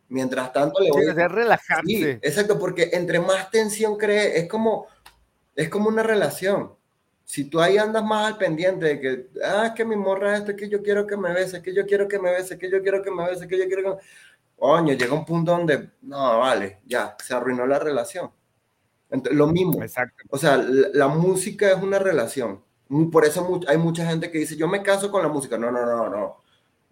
[0.09, 1.27] Mientras tanto, le voy a...
[1.29, 2.19] relajarse.
[2.21, 4.87] exacto, porque entre más tensión cree, es como,
[5.55, 6.71] es como una relación
[7.25, 10.51] si tú ahí andas más al pendiente de que, ah, es que mi morra esto,
[10.51, 12.81] es que yo quiero que me bese, que yo quiero que me bese, que yo
[12.81, 14.03] quiero que me bese, que yo quiero que...
[14.57, 18.31] Coño, llega un punto donde, no, vale, ya, se arruinó la relación.
[19.09, 19.81] Entonces, lo mismo.
[19.81, 20.23] Exacto.
[20.29, 22.63] O sea, la, música es una relación.
[23.11, 25.57] Por eso hay mucha gente que dice, yo me caso con la música.
[25.57, 26.37] No, no, no, no.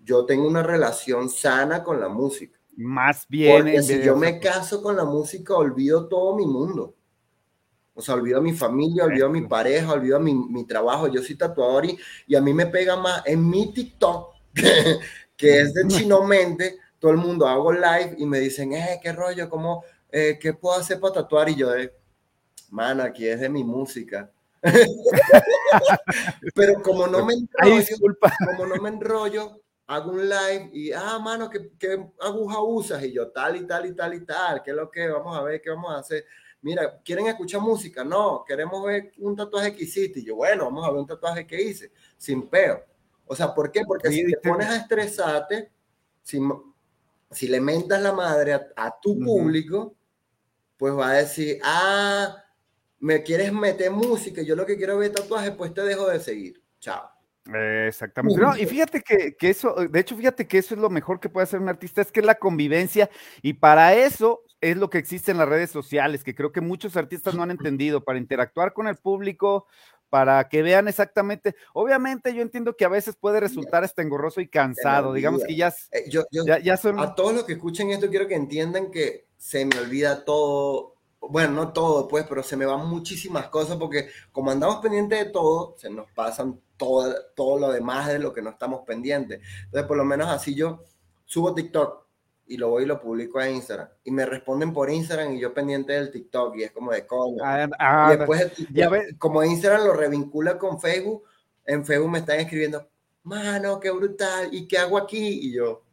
[0.03, 2.59] Yo tengo una relación sana con la música.
[2.75, 3.63] Más bien.
[3.63, 6.95] Porque si yo me caso con la música, olvido todo mi mundo.
[8.01, 11.07] O sea, olvido a mi familia, olvido a mi pareja, olvido a mi, mi trabajo.
[11.07, 14.33] Yo soy tatuador y, a mí me pega más en mi TikTok,
[15.37, 16.79] que, es de Chino Mente.
[16.97, 20.79] Todo el mundo hago live y me dicen, eh, qué rollo, ¿cómo, eh, qué puedo
[20.79, 21.49] hacer para tatuar?
[21.49, 21.93] Y yo de,
[22.71, 24.31] man, aquí es de mi música.
[26.55, 27.85] Pero como no me enrollo,
[28.47, 33.03] como no me enrollo, hago un live y, ah, mano, ¿qué, ¿qué, aguja usas?
[33.03, 35.07] Y yo, tal y tal y tal y tal, ¿qué es lo que?
[35.07, 36.25] Vamos a ver, ¿qué vamos a hacer?
[36.61, 38.03] Mira, ¿quieren escuchar música?
[38.03, 40.19] No, queremos ver un tatuaje que hiciste.
[40.19, 42.83] Y yo, bueno, vamos a ver un tatuaje que hice, sin peo.
[43.25, 43.83] O sea, ¿por qué?
[43.85, 45.71] Porque si te pones a estresarte,
[46.21, 46.39] si,
[47.31, 49.95] si le mentas la madre a, tu público,
[50.77, 52.35] pues va a decir, ah,
[52.99, 56.61] me quieres meter música, yo lo que quiero ver tatuaje, pues te dejo de seguir.
[56.79, 57.09] Chao.
[57.87, 58.41] exactamente.
[58.59, 61.43] y fíjate que, que, eso, de hecho, fíjate que eso es lo mejor que puede
[61.43, 63.09] hacer un artista, es que es la convivencia.
[63.41, 66.95] Y para eso es lo que existe en las redes sociales, que creo que muchos
[66.95, 69.67] artistas no han entendido, para interactuar con el público,
[70.09, 71.55] para que vean exactamente.
[71.73, 75.73] Obviamente yo entiendo que a veces puede resultar hasta engorroso y cansado, digamos que ya,
[75.91, 76.09] eh,
[76.63, 76.99] ya, son...
[76.99, 81.53] A todos los que escuchen esto quiero que entiendan que se me olvida todo, bueno,
[81.53, 85.75] no todo pues, pero se me van muchísimas cosas porque como andamos pendientes de todo,
[85.77, 89.39] se nos pasan todo, todo lo demás de lo que no estamos pendientes.
[89.63, 90.83] Entonces por lo menos así yo
[91.25, 92.10] subo TikTok
[92.51, 93.87] y lo voy y lo publico a Instagram.
[94.03, 97.41] Y me responden por Instagram y yo pendiente del TikTok y es como de coño.
[97.43, 101.23] Ah, ah, y después, ya como Instagram lo revincula con Facebook,
[101.65, 102.89] en Facebook me están escribiendo,
[103.23, 105.47] mano, qué brutal, ¿y qué hago aquí?
[105.47, 105.83] Y yo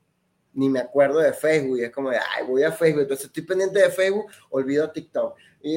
[0.55, 3.03] ni me acuerdo de Facebook y es como de, ay, voy a Facebook.
[3.03, 5.37] Entonces estoy pendiente de Facebook, olvido TikTok.
[5.63, 5.77] Y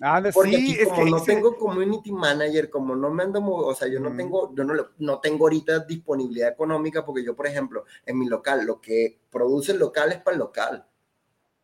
[0.00, 3.98] Ah, Porque sí, como no tengo community manager, como no me ando, o sea, yo
[3.98, 8.26] no tengo, yo no, no tengo ahorita disponibilidad económica porque yo, por ejemplo, en mi
[8.26, 10.86] local, lo que produce el local es para el local.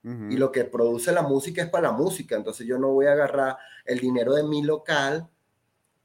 [0.04, 2.34] Y lo que produce la música es para la música.
[2.34, 5.28] Entonces yo no voy a agarrar el dinero de mi local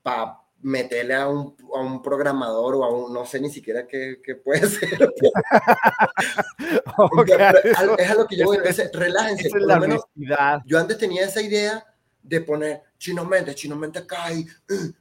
[0.03, 4.21] para meterle a un, a un, programador o a un, no sé ni siquiera qué,
[4.23, 4.91] qué puede ser.
[7.97, 9.49] es a lo que yo voy a decir, relájense.
[10.65, 11.83] yo antes tenía esa idea
[12.27, 14.45] de poner Chino Mente, Chino Mente cae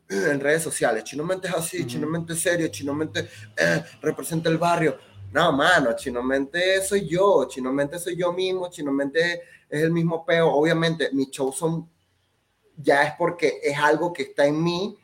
[0.08, 4.48] en redes sociales, Chino Mente es así, Chino Mente es serio, Chino Mente eh, representa
[4.48, 4.96] el barrio.
[5.32, 9.90] No, mano, Chino Mente soy yo, Chino Mente soy yo mismo, Chino Mente es el
[9.90, 10.48] mismo peo.
[10.52, 11.90] Obviamente, mis shows son,
[12.76, 14.96] ya es porque es algo que está en mí,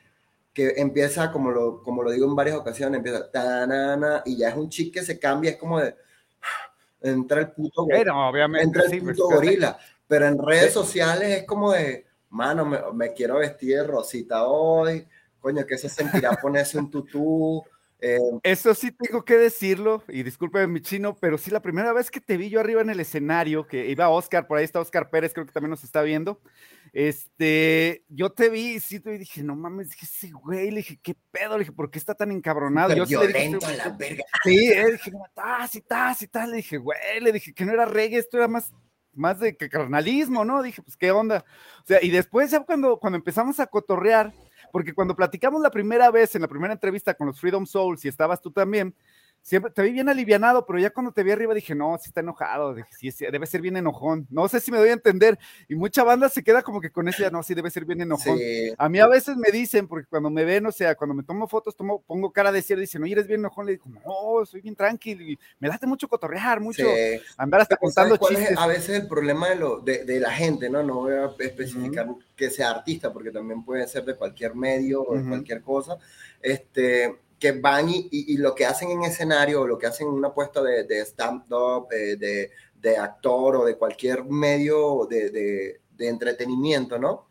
[0.54, 4.56] que empieza, como lo, como lo digo en varias ocasiones, empieza, tanana, y ya es
[4.56, 5.96] un chic que se cambia, es como de,
[7.00, 9.76] entra el puto, Pero, obviamente, entra el puto gorila.
[10.06, 15.07] Pero en redes sociales es como de, mano, me, quiero vestir de rosita hoy,
[15.39, 17.62] coño, que se sentirá ponerse un tutú.
[18.01, 18.18] Eh.
[18.43, 22.20] Eso sí tengo que decirlo, y discúlpeme mi chino, pero sí la primera vez que
[22.20, 25.33] te vi yo arriba en el escenario, que iba Oscar, por ahí está Oscar Pérez,
[25.35, 26.41] creo que también nos está viendo,
[26.93, 31.14] este, yo te vi, sí, te dije, no mames, dije, sí, güey, le dije, ¿qué
[31.30, 31.53] pedo?
[31.53, 32.97] Le dije, ¿por qué está tan encabronado?
[32.97, 34.24] yo violento le dije, a la verga.
[34.43, 37.72] Sí, le dije, tas y tas y tal, le dije, güey, le dije que no
[37.72, 38.72] era reggae, esto era más
[39.14, 40.62] más de que carnalismo, ¿no?
[40.62, 41.44] Dije, pues qué onda.
[41.82, 44.32] O sea, y después ya cuando, cuando empezamos a cotorrear,
[44.70, 48.08] porque cuando platicamos la primera vez, en la primera entrevista con los Freedom Souls, y
[48.08, 48.94] estabas tú también,
[49.43, 52.20] siempre te vi bien alivianado, pero ya cuando te vi arriba dije, no, sí está
[52.20, 54.26] enojado, dije, sí, debe ser bien enojón.
[54.30, 55.38] No sé si me doy a entender.
[55.68, 58.38] Y mucha banda se queda como que con ese, no, sí debe ser bien enojón.
[58.78, 61.49] A mí a veces me dicen, porque cuando me ven, o sea, cuando me tomo
[61.49, 63.66] fotos, tomo, pongo cara de cierre, dicen, oye, eres bien enojón.
[63.66, 65.22] Le digo, no, soy bien tranquilo.
[65.24, 66.86] Y me das mucho cotorrear, mucho
[67.36, 68.57] andar hasta contando chistes.
[68.57, 70.82] a veces el problema de, lo, de, de, la gente, ¿no?
[70.82, 75.16] No voy a especificar que sea artista, porque también puede ser de cualquier medio o
[75.16, 75.99] de cualquier cosa.
[76.40, 80.32] Este que van y, lo que hacen en escenario o lo que hacen en una
[80.32, 87.26] puesta de, de stand-up, eh, de, actor o de cualquier medio de, entretenimiento, ¿no?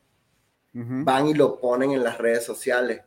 [0.74, 3.04] Van y lo ponen en las redes sociales.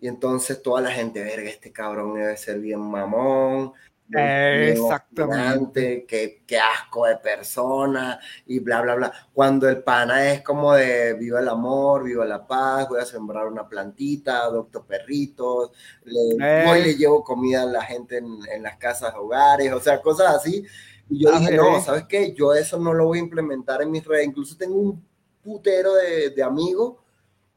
[0.00, 3.74] Y entonces toda la gente, verga, este cabrón debe ser bien mamón,
[4.10, 6.06] Exactamente.
[6.06, 9.12] Qué, qué, asco de persona y bla, bla, bla.
[9.32, 13.46] Cuando el pana es como de viva el amor, viva la paz, voy a sembrar
[13.46, 15.72] una plantita, adopto perritos,
[16.04, 20.00] le, voy le llevo comida a la gente en, en, las casas, hogares, o sea,
[20.00, 20.64] cosas así.
[21.10, 22.34] Y yo dije, no, ¿sabes qué?
[22.34, 24.26] Yo eso no lo voy a implementar en mis redes.
[24.26, 25.04] Incluso tengo un
[25.42, 26.96] putero de, de amigos,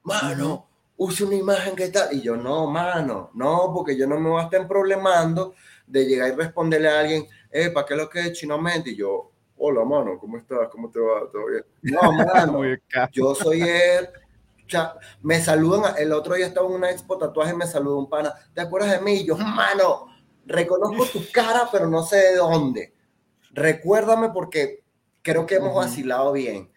[0.04, 2.14] mano, use una imagen que tal.
[2.16, 5.54] Y yo, no, mano, no, porque yo no me voy a estar problemando
[5.92, 9.32] de llegar y responderle a alguien, eh, ¿para qué lo que es mente Y yo,
[9.58, 10.70] hola, mano, ¿cómo estás?
[10.72, 11.30] ¿Cómo te va?
[11.32, 11.66] ¿Todo bien?
[11.82, 12.62] No, mano,
[13.12, 14.10] yo soy él.
[15.22, 18.34] me saludan, el otro día estaba en una expo tatuaje y me saludó un pana,
[18.54, 19.16] ¿te acuerdas de mí?
[19.16, 20.08] Y yo, mano,
[20.46, 22.94] reconozco tu cara, pero no sé de dónde.
[23.52, 24.84] Recuérdame porque
[25.22, 26.72] creo que hemos vacilado bien.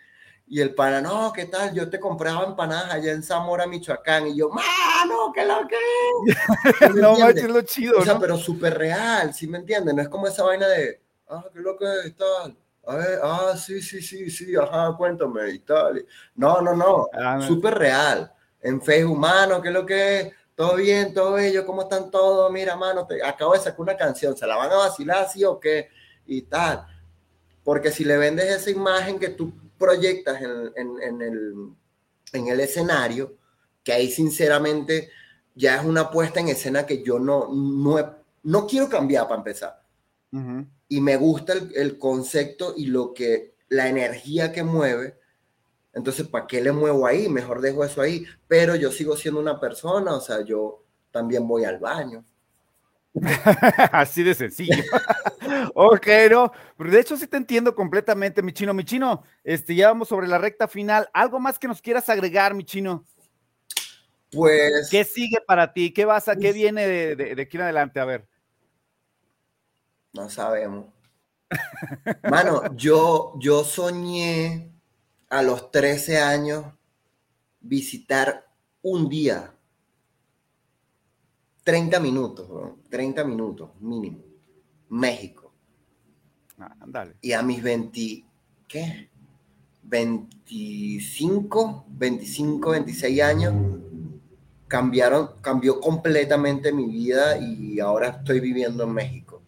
[0.47, 1.73] Y el pana, no, ¿qué tal?
[1.73, 4.27] Yo te compraba empanadas allá en Zamora, Michoacán.
[4.27, 6.95] Y yo, mano, ¿qué lo que?
[7.01, 7.99] no, manches, lo chido.
[7.99, 9.95] O sea, pero súper real, ¿sí me entiendes?
[9.95, 12.17] No es como esa vaina de, ah, ¿qué lo que es?
[12.17, 12.57] Tal.
[12.87, 16.05] A ver, ah, sí, sí, sí, sí, ajá, cuéntame y tal.
[16.35, 18.31] No, no, no, ah, súper real.
[18.61, 20.33] En Facebook, mano, ¿qué es lo que es?
[20.55, 22.53] Todo bien, todo ello, ¿cómo están todos?
[22.53, 25.59] Mira, mano, te acabo de sacar una canción, ¿se la van a vacilar así o
[25.59, 25.89] qué?
[26.27, 26.87] Y tal.
[27.65, 29.53] Porque si le vendes esa imagen que tú
[29.85, 31.23] proyectas en,
[32.49, 33.37] el, escenario,
[33.83, 35.11] que ahí sinceramente
[35.55, 39.83] ya es una puesta en escena que yo no, no, no quiero cambiar para empezar.
[40.89, 45.19] Y me gusta el, concepto y lo que, la energía que mueve.
[45.93, 47.29] Entonces, ¿para qué le muevo ahí?
[47.29, 48.25] Mejor dejo eso ahí.
[48.49, 50.83] Pero yo sigo siendo una persona, o sea, yo
[51.13, 52.25] también voy al baño.
[53.93, 54.83] Así de sencillo.
[55.75, 58.75] ok, no, de hecho sí te entiendo completamente, mi chino.
[58.75, 61.09] Mi chino, este, ya vamos sobre la recta final.
[61.13, 63.05] ¿Algo más que nos quieras agregar, mi chino?
[64.33, 64.89] Pues.
[64.91, 65.93] ¿Qué sigue para ti?
[65.93, 68.01] ¿Qué vas a, qué viene de, aquí en adelante?
[68.01, 68.27] A ver.
[70.13, 70.87] No sabemos.
[72.29, 74.73] Mano, yo, yo soñé
[75.29, 76.65] a los 13 años
[77.61, 78.49] visitar
[78.83, 79.54] un día
[81.65, 82.47] 30 minutos,
[82.91, 84.19] 30 minutos mínimo.
[84.91, 85.53] México.
[86.59, 88.25] Ah, y a mis 20,
[88.69, 89.11] ¿qué?
[89.83, 93.55] 25, 25, 26 años,
[94.69, 99.43] cambiaron, cambió completamente mi vida y ahora estoy viviendo en México.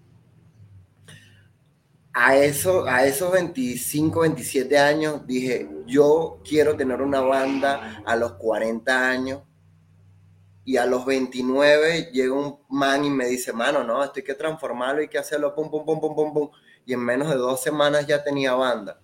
[2.12, 8.32] A, eso, a esos 25, 27 años dije, yo quiero tener una banda a los
[8.34, 9.42] 40 años
[10.66, 14.34] y a los 29 llega un man y me dice, mano, no, esto hay que
[14.34, 16.50] transformarlo, hay que hacerlo, pum, pum, pum, pum, pum, pum.
[16.84, 19.00] Y en menos de dos semanas ya tenía banda.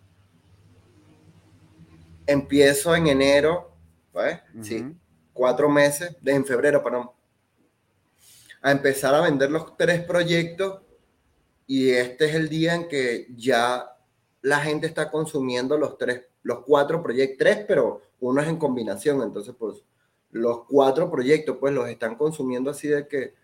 [2.27, 3.71] Empiezo en enero,
[4.11, 4.41] ¿pues?
[4.61, 4.85] Sí,
[5.33, 7.11] cuatro meses, en febrero, perdón,
[8.61, 10.83] a empezar a vender los tres proyectos
[11.69, 13.97] y este es el día en que ya
[14.41, 19.23] la gente está consumiendo los tres, los cuatro proyectos, tres, pero uno es en combinación,
[19.23, 19.85] entonces pues
[20.33, 23.35] los cuatro proyectos, pues los están consumiendo así de que,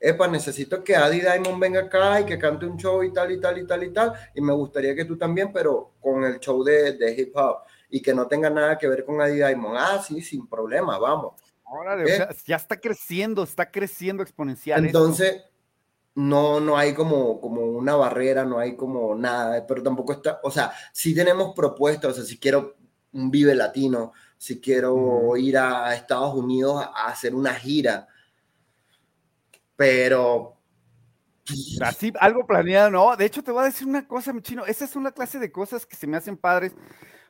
[0.00, 3.40] epa, necesito que Adi Diamond venga acá y que cante un show y tal y
[3.40, 6.64] tal y tal y tal, y me gustaría que tú también, pero con el show
[6.64, 7.58] de, de hip hop
[7.88, 9.76] y que no tenga nada que ver con Adi Diamond.
[9.78, 11.34] Ah, sí, sin problema, vamos.
[11.64, 12.28] Órale, ¿Eh?
[12.46, 14.84] ya está creciendo, está creciendo exponencial.
[14.84, 15.42] Entonces,
[16.14, 20.50] no, no hay como, como una barrera, no hay como nada, pero tampoco está, o
[20.50, 22.76] sea, sí tenemos propuestas, o sea, si quiero
[23.12, 24.12] un Vive Latino,
[24.42, 28.08] si quiero ir a Estados Unidos a, hacer una gira.
[29.76, 30.56] Pero
[31.80, 33.16] Así, algo planeado, no.
[33.16, 34.66] De hecho, te voy a decir una cosa, mi chino.
[34.66, 36.74] Esa es una clase de cosas que se me hacen padres,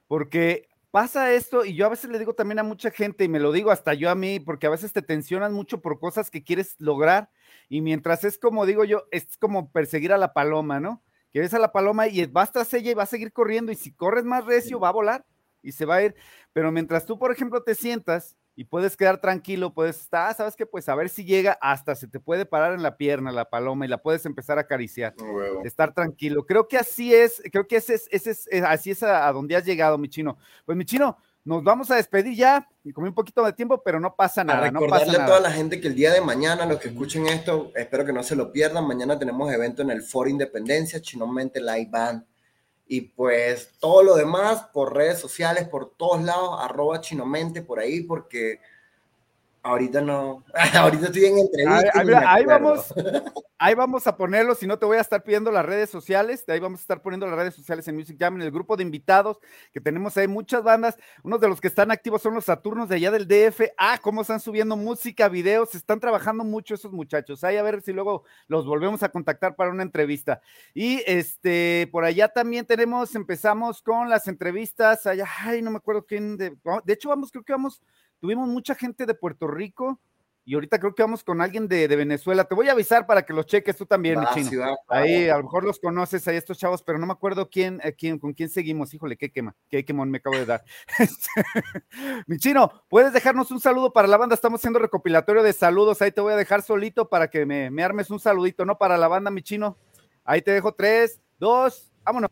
[0.08, 3.40] porque pasa esto, y yo a veces le digo también a mucha gente, y me
[3.40, 6.42] lo digo hasta yo a mí, porque a veces te tensionan mucho por cosas que
[6.42, 7.28] quieres lograr,
[7.68, 11.02] y mientras es como digo yo, es como perseguir a la paloma, ¿no?
[11.30, 13.76] Que ves a la paloma y vas tras ella y va a seguir corriendo, y
[13.76, 15.26] si corres más recio, va a volar
[15.62, 16.14] y se va a ir.
[16.52, 20.56] Pero mientras tú, por ejemplo, te sientas y puedes quedar tranquilo, puedes estar, ah, sabes
[20.56, 23.48] que pues a ver si llega hasta se te puede parar en la pierna la
[23.48, 25.14] paloma y la puedes empezar a acariciar,
[25.64, 26.44] estar tranquilo.
[26.44, 29.56] Creo que así es, creo que ese es, ese es, eh, así es a, donde
[29.56, 30.36] has llegado, mi chino.
[30.66, 33.98] Pues mi chino, nos vamos a despedir ya, y comí un poquito de tiempo, pero
[33.98, 34.66] no pasa nada.
[34.66, 37.72] A recordarle a toda la gente que el día de mañana, los que escuchen esto,
[37.74, 41.88] espero que no se lo pierdan, mañana tenemos evento en el Foro Independencia, Chinomente Live
[41.90, 42.24] Band
[42.86, 48.02] y pues todo lo demás por redes sociales, por todos lados, arroba chinomente por ahí,
[48.02, 48.60] porque
[49.64, 50.42] Ahorita no,
[50.74, 52.32] ahorita estoy en entrevista.
[52.32, 52.92] Ahí, vamos,
[53.58, 56.54] ahí vamos a ponerlo, si no te voy a estar pidiendo las redes sociales, de
[56.54, 58.82] ahí vamos a estar poniendo las redes sociales en Music Jam, en el grupo de
[58.82, 59.38] invitados,
[59.72, 62.96] que tenemos ahí muchas bandas, unos de los que están activos son los Saturnos de
[62.96, 67.56] allá del DF, ah, cómo están subiendo música, videos, están trabajando mucho esos muchachos, ahí
[67.56, 70.40] a ver si luego los volvemos a contactar para una entrevista.
[70.74, 76.04] Y este, por allá también tenemos, empezamos con las entrevistas, allá, ay, no me acuerdo
[76.04, 77.80] quién, de, de hecho vamos, creo que vamos
[78.22, 80.00] tuvimos mucha gente de Puerto Rico
[80.44, 82.44] y ahorita creo que vamos con alguien de, Venezuela.
[82.44, 84.76] Te voy a avisar para que los cheques tú también, mi chino.
[84.88, 87.94] ahí a lo mejor los conoces ahí estos chavos, pero no me acuerdo quién, eh,
[87.94, 88.94] quién con quién seguimos.
[88.94, 90.64] Híjole, qué quema, qué quemón me acabo de dar.
[90.98, 91.30] Este,
[92.26, 94.36] mi chino, puedes dejarnos un saludo para la banda.
[94.36, 96.00] Estamos haciendo recopilatorio de saludos.
[96.00, 98.78] Ahí te voy a dejar solito para que me, me armes un saludito, ¿no?
[98.78, 99.76] Para la banda, mi chino.
[100.24, 102.30] Ahí te dejo tres, dos, vámonos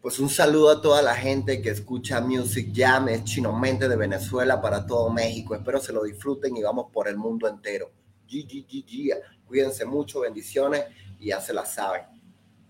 [0.00, 4.60] pues un saludo a toda la gente que escucha Music Jam, es Chinomente de Venezuela
[4.60, 5.54] para todo México.
[5.54, 7.90] Espero se lo disfruten y vamos por el mundo entero.
[8.28, 10.84] GGGG, cuídense mucho, bendiciones
[11.18, 12.02] y ya se la saben.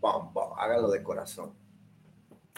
[0.01, 1.53] Bom, háganlo de corazón.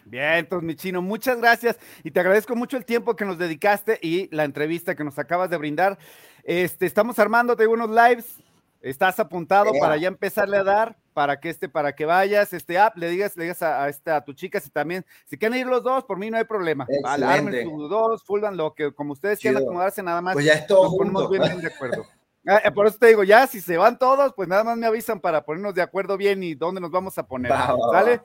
[0.05, 3.99] Bien, entonces mi chino, muchas gracias y te agradezco mucho el tiempo que nos dedicaste
[4.03, 5.99] y la entrevista que nos acabas de brindar.
[6.45, 8.37] Este, estamos armando unos lives,
[8.81, 12.97] estás apuntado para ya empezarle a dar para que este, para que vayas, este app,
[12.97, 15.83] le digas, le digas a, esta, a tu chica si también, si quieren ir los
[15.83, 16.87] dos, por mí no hay problema.
[17.03, 20.35] Vale, armen sus dos, fulvan lo que, como ustedes quieran acomodarse nada más.
[20.35, 22.07] Pues ya es todo ponemos bien, de acuerdo.
[22.47, 24.87] Ah, eh, por eso te digo, ya si se van todos, pues nada más me
[24.87, 27.53] avisan para ponernos de acuerdo bien y dónde nos vamos a poner.
[27.93, 28.23] ¿Sale?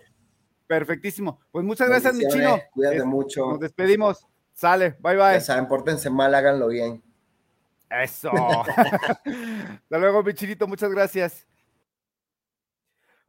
[0.67, 1.39] Perfectísimo.
[1.51, 2.59] Pues muchas gracias, mi chino.
[2.71, 3.51] Cuídate mucho.
[3.51, 4.25] Nos despedimos.
[4.53, 5.33] Sale, bye bye.
[5.33, 7.03] Ya saben, pórtense mal, háganlo bien.
[7.89, 8.31] Eso.
[8.65, 11.45] Hasta luego, mi chinito, muchas gracias.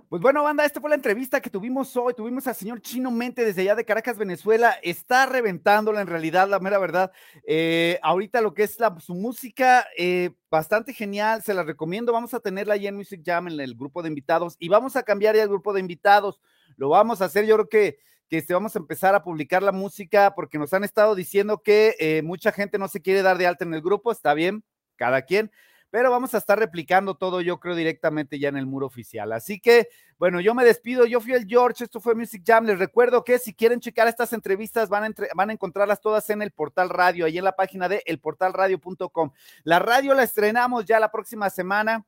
[0.09, 2.15] Pues bueno, banda, esta fue la entrevista que tuvimos hoy.
[2.15, 4.77] Tuvimos al señor Chino Mente desde allá de Caracas, Venezuela.
[4.81, 7.11] Está reventándola en realidad, la mera verdad.
[7.45, 12.13] Eh, ahorita lo que es su música, eh, bastante genial, se la recomiendo.
[12.13, 15.03] Vamos a tenerla ahí en Music Jam, en el grupo de invitados, y vamos a
[15.03, 16.41] cambiar ya el grupo de invitados.
[16.77, 17.99] Lo vamos a hacer, yo creo que,
[18.29, 21.97] que este, vamos a empezar a publicar la música porque nos han estado diciendo que
[21.99, 24.13] eh, mucha gente no se quiere dar de alta en el grupo.
[24.13, 24.63] Está bien,
[24.95, 25.51] cada quien
[25.91, 29.33] pero vamos a estar replicando todo, yo creo, directamente ya en el muro oficial.
[29.33, 32.79] Así que, bueno, yo me despido, yo fui el George, esto fue Music Jam, les
[32.79, 36.51] recuerdo que si quieren checar estas entrevistas, van a, van a encontrarlas todas en el
[36.51, 39.31] portal radio, ahí en la página de elportalradio.com.
[39.65, 42.05] La radio la estrenamos ya la próxima semana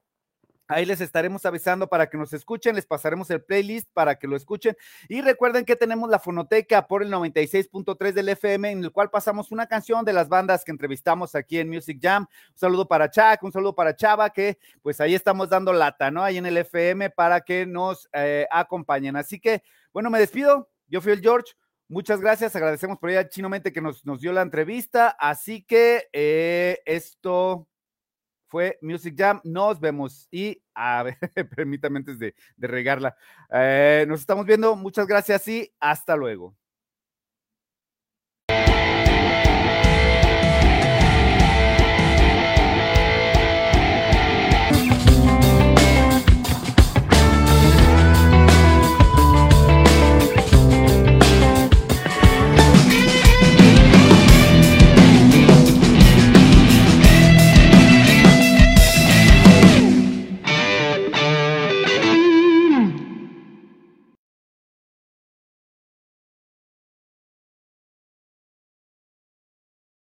[0.69, 4.37] Ahí les estaremos avisando para que nos escuchen, les pasaremos el playlist para que lo
[4.37, 4.77] escuchen.
[5.09, 9.51] Y recuerden que tenemos la fonoteca por el 96.3 del FM, en el cual pasamos
[9.51, 12.27] una canción de las bandas que entrevistamos aquí en Music Jam.
[12.53, 16.23] Un saludo para Chuck, un saludo para Chava, que pues ahí estamos dando lata, ¿no?
[16.23, 19.17] Ahí en el FM para que nos eh, acompañen.
[19.17, 20.69] Así que, bueno, me despido.
[20.87, 21.55] Yo fui el George.
[21.89, 25.17] Muchas gracias, agradecemos por ella Chinomente que nos, nos dio la entrevista.
[25.19, 27.67] Así que eh, esto
[28.49, 29.41] fue Music Jam.
[29.45, 31.19] Nos vemos y a ver,
[31.57, 33.17] permítame antes de, regarla.
[33.53, 34.75] Eh, nos estamos viendo.
[34.77, 36.57] Muchas gracias y hasta luego.